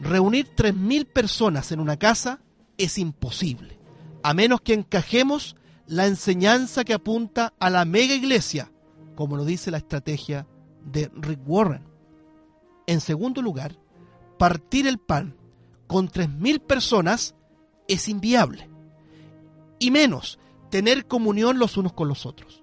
reunir 0.00 0.54
3.000 0.54 1.06
personas 1.06 1.72
en 1.72 1.80
una 1.80 1.96
casa 1.96 2.40
es 2.78 2.98
imposible, 2.98 3.78
a 4.22 4.34
menos 4.34 4.60
que 4.60 4.74
encajemos 4.74 5.56
la 5.86 6.06
enseñanza 6.06 6.84
que 6.84 6.94
apunta 6.94 7.54
a 7.58 7.70
la 7.70 7.84
mega 7.84 8.14
iglesia, 8.14 8.70
como 9.14 9.36
lo 9.36 9.44
dice 9.44 9.70
la 9.70 9.78
estrategia 9.78 10.46
de 10.84 11.10
Rick 11.14 11.40
Warren. 11.46 11.89
En 12.86 13.00
segundo 13.00 13.42
lugar, 13.42 13.76
partir 14.38 14.86
el 14.86 14.98
pan 14.98 15.36
con 15.86 16.08
3.000 16.08 16.60
personas 16.60 17.34
es 17.88 18.08
inviable. 18.08 18.70
Y 19.78 19.90
menos, 19.90 20.38
tener 20.70 21.06
comunión 21.06 21.58
los 21.58 21.76
unos 21.76 21.92
con 21.92 22.08
los 22.08 22.26
otros. 22.26 22.62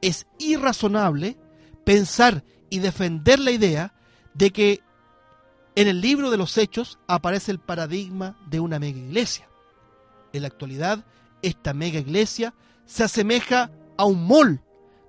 Es 0.00 0.26
irrazonable 0.38 1.38
pensar 1.84 2.44
y 2.70 2.78
defender 2.78 3.38
la 3.40 3.50
idea 3.50 3.94
de 4.34 4.50
que 4.50 4.80
en 5.74 5.88
el 5.88 6.00
libro 6.00 6.30
de 6.30 6.36
los 6.36 6.58
hechos 6.58 6.98
aparece 7.08 7.50
el 7.50 7.58
paradigma 7.58 8.36
de 8.48 8.60
una 8.60 8.78
mega 8.78 8.98
iglesia. 8.98 9.48
En 10.32 10.42
la 10.42 10.48
actualidad, 10.48 11.04
esta 11.42 11.72
mega 11.72 11.98
iglesia 11.98 12.54
se 12.84 13.04
asemeja 13.04 13.70
a 13.96 14.04
un 14.04 14.26
mall 14.26 14.62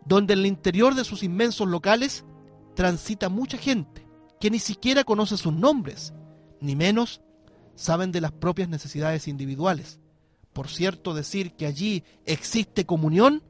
donde 0.06 0.34
en 0.34 0.40
el 0.40 0.46
interior 0.46 0.96
de 0.96 1.04
sus 1.04 1.24
inmensos 1.24 1.68
locales 1.68 2.26
transita 2.76 3.30
mucha 3.30 3.58
gente 3.58 4.09
que 4.40 4.50
ni 4.50 4.60
siquiera 4.60 5.04
conoce 5.04 5.38
sus 5.38 5.54
nombres, 5.54 6.14
ni 6.62 6.76
menos 6.76 7.22
saben 7.76 8.12
de 8.12 8.22
las 8.22 8.32
propias 8.32 8.70
necesidades 8.70 9.28
individuales. 9.28 10.00
Por 10.54 10.68
cierto, 10.68 11.14
decir 11.14 11.54
que 11.54 11.66
allí 11.66 12.04
existe 12.26 12.86
comunión 12.86 13.44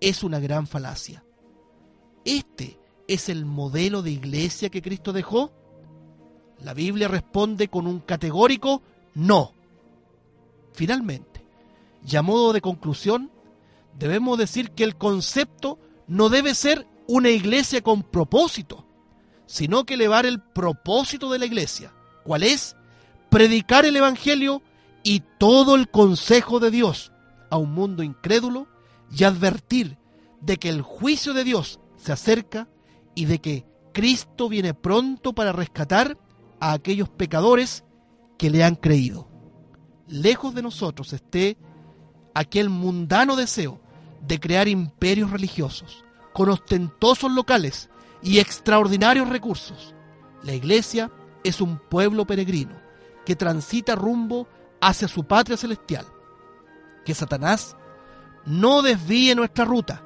es 0.00 0.22
una 0.22 0.38
gran 0.38 0.66
falacia. 0.66 1.24
¿Este 2.24 2.78
es 3.08 3.28
el 3.28 3.44
modelo 3.44 4.02
de 4.02 4.10
iglesia 4.10 4.68
que 4.68 4.82
Cristo 4.82 5.12
dejó? 5.12 5.52
La 6.60 6.74
Biblia 6.74 7.08
responde 7.08 7.68
con 7.68 7.86
un 7.86 8.00
categórico 8.00 8.82
no. 9.14 9.54
Finalmente, 10.72 11.44
y 12.06 12.16
a 12.16 12.22
modo 12.22 12.52
de 12.52 12.60
conclusión, 12.60 13.30
debemos 13.98 14.38
decir 14.38 14.70
que 14.70 14.84
el 14.84 14.96
concepto 14.96 15.78
no 16.06 16.28
debe 16.28 16.54
ser 16.54 16.86
una 17.06 17.30
iglesia 17.30 17.82
con 17.82 18.02
propósito, 18.02 18.86
sino 19.52 19.84
que 19.84 19.94
elevar 19.94 20.24
el 20.24 20.40
propósito 20.40 21.30
de 21.30 21.38
la 21.38 21.44
iglesia. 21.44 21.92
¿Cuál 22.24 22.42
es? 22.42 22.74
Predicar 23.28 23.84
el 23.84 23.94
Evangelio 23.94 24.62
y 25.02 25.22
todo 25.36 25.74
el 25.74 25.90
consejo 25.90 26.58
de 26.58 26.70
Dios 26.70 27.12
a 27.50 27.58
un 27.58 27.74
mundo 27.74 28.02
incrédulo 28.02 28.66
y 29.14 29.24
advertir 29.24 29.98
de 30.40 30.56
que 30.56 30.70
el 30.70 30.80
juicio 30.80 31.34
de 31.34 31.44
Dios 31.44 31.80
se 31.98 32.12
acerca 32.12 32.66
y 33.14 33.26
de 33.26 33.42
que 33.42 33.66
Cristo 33.92 34.48
viene 34.48 34.72
pronto 34.72 35.34
para 35.34 35.52
rescatar 35.52 36.16
a 36.58 36.72
aquellos 36.72 37.10
pecadores 37.10 37.84
que 38.38 38.48
le 38.48 38.64
han 38.64 38.76
creído. 38.76 39.28
Lejos 40.08 40.54
de 40.54 40.62
nosotros 40.62 41.12
esté 41.12 41.58
aquel 42.32 42.70
mundano 42.70 43.36
deseo 43.36 43.82
de 44.26 44.40
crear 44.40 44.66
imperios 44.66 45.30
religiosos 45.30 46.06
con 46.32 46.48
ostentosos 46.48 47.30
locales 47.30 47.90
y 48.22 48.38
extraordinarios 48.38 49.28
recursos. 49.28 49.94
La 50.42 50.54
iglesia 50.54 51.10
es 51.44 51.60
un 51.60 51.78
pueblo 51.78 52.26
peregrino 52.26 52.80
que 53.24 53.36
transita 53.36 53.94
rumbo 53.94 54.48
hacia 54.80 55.08
su 55.08 55.24
patria 55.24 55.56
celestial. 55.56 56.06
Que 57.04 57.14
Satanás 57.14 57.76
no 58.44 58.82
desvíe 58.82 59.34
nuestra 59.34 59.64
ruta 59.64 60.02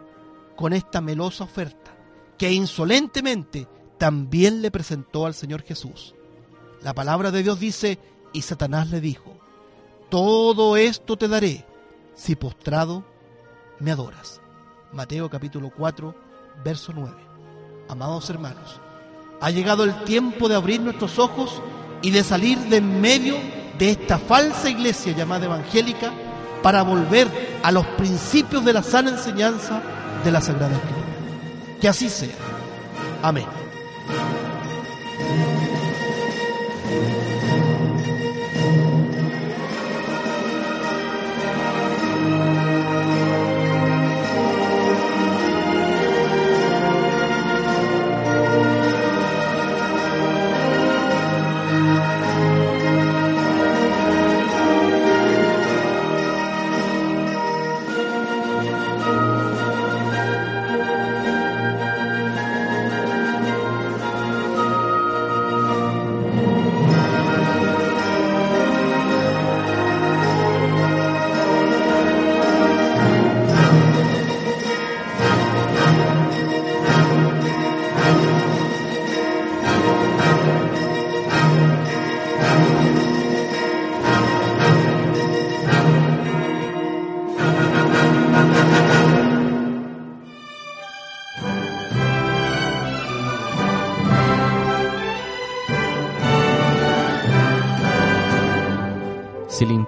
con 0.57 0.73
esta 0.73 1.01
melosa 1.01 1.45
oferta 1.45 1.97
que 2.39 2.53
insolentemente 2.53 3.69
también 3.99 4.63
le 4.63 4.71
presentó 4.71 5.27
al 5.27 5.35
Señor 5.35 5.63
Jesús. 5.63 6.15
La 6.83 6.95
palabra 6.95 7.31
de 7.31 7.43
Dios 7.43 7.59
dice, 7.59 7.99
y 8.33 8.43
Satanás 8.43 8.91
le 8.91 9.01
dijo, 9.01 9.39
todo 10.11 10.77
esto 10.77 11.17
te 11.17 11.29
daré 11.29 11.65
si 12.15 12.37
postrado 12.37 13.05
me 13.79 13.91
adoras. 13.91 14.41
Mateo 14.93 15.29
capítulo 15.29 15.71
4, 15.75 16.15
verso 16.65 16.93
9. 16.95 17.26
Amados 17.89 18.29
hermanos, 18.31 18.81
ha 19.41 19.51
llegado 19.51 19.85
el 19.85 19.95
tiempo 20.05 20.49
de 20.49 20.55
abrir 20.55 20.81
nuestros 20.81 21.19
ojos 21.19 21.63
y 22.03 22.11
de 22.11 22.25
salir 22.25 22.59
de 22.59 22.79
en 22.79 23.01
medio 23.01 23.37
de 23.79 23.91
esta 23.91 24.19
falsa 24.19 24.69
iglesia 24.71 25.13
llamada 25.13 25.47
evangélica 25.47 26.13
para 26.63 26.83
volver 26.83 27.29
a 27.63 27.71
los 27.71 27.87
principios 27.87 28.65
de 28.65 28.73
la 28.73 28.83
sana 28.83 29.11
enseñanza 29.11 29.83
de 30.25 30.31
la 30.33 30.41
Sagrada 30.41 30.75
Escritura. 30.75 31.07
Que 31.81 31.89
así 31.89 32.09
sea. 32.09 32.35
Amén. 33.23 33.47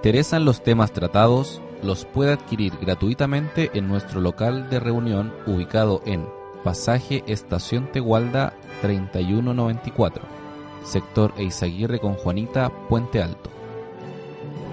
Interesan 0.09 0.43
los 0.43 0.63
temas 0.63 0.91
tratados, 0.91 1.61
los 1.83 2.05
puede 2.05 2.33
adquirir 2.33 2.73
gratuitamente 2.81 3.69
en 3.75 3.87
nuestro 3.87 4.21
local 4.21 4.67
de 4.67 4.79
reunión 4.79 5.31
ubicado 5.45 6.01
en 6.03 6.25
Pasaje 6.63 7.23
Estación 7.27 7.91
Tegualda 7.91 8.55
3194, 8.81 10.23
sector 10.83 11.31
Eizaguirre 11.37 11.99
con 11.99 12.15
Juanita, 12.15 12.71
Puente 12.89 13.21
Alto. 13.21 13.51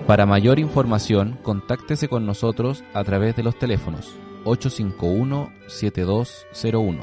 Para 0.06 0.24
mayor 0.24 0.58
información, 0.58 1.38
contáctese 1.42 2.08
con 2.08 2.24
nosotros 2.24 2.82
a 2.94 3.04
través 3.04 3.36
de 3.36 3.42
los 3.42 3.58
teléfonos 3.58 4.14
851-7201, 4.46 7.00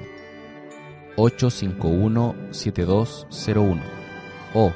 851-7201 1.18 3.80
o 4.56 4.74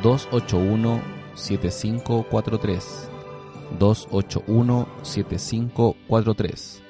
281 0.00 1.17
7543 1.38 3.10
281 3.78 4.88
7543 5.02 6.82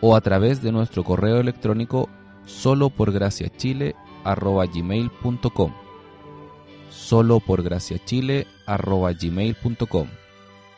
o 0.00 0.14
a 0.14 0.20
través 0.20 0.62
de 0.62 0.70
nuestro 0.72 1.02
correo 1.04 1.40
electrónico 1.40 2.10
solo 2.44 2.90
por 2.90 3.12
gracia 3.12 3.48
chile 3.56 3.96
arroba 4.24 4.66
gmail.com 4.66 5.72
solo 6.90 7.40
por 7.40 7.62
gracia 7.62 7.98
chile 8.04 8.46
arroba 8.66 9.12
gmail.com 9.12 10.08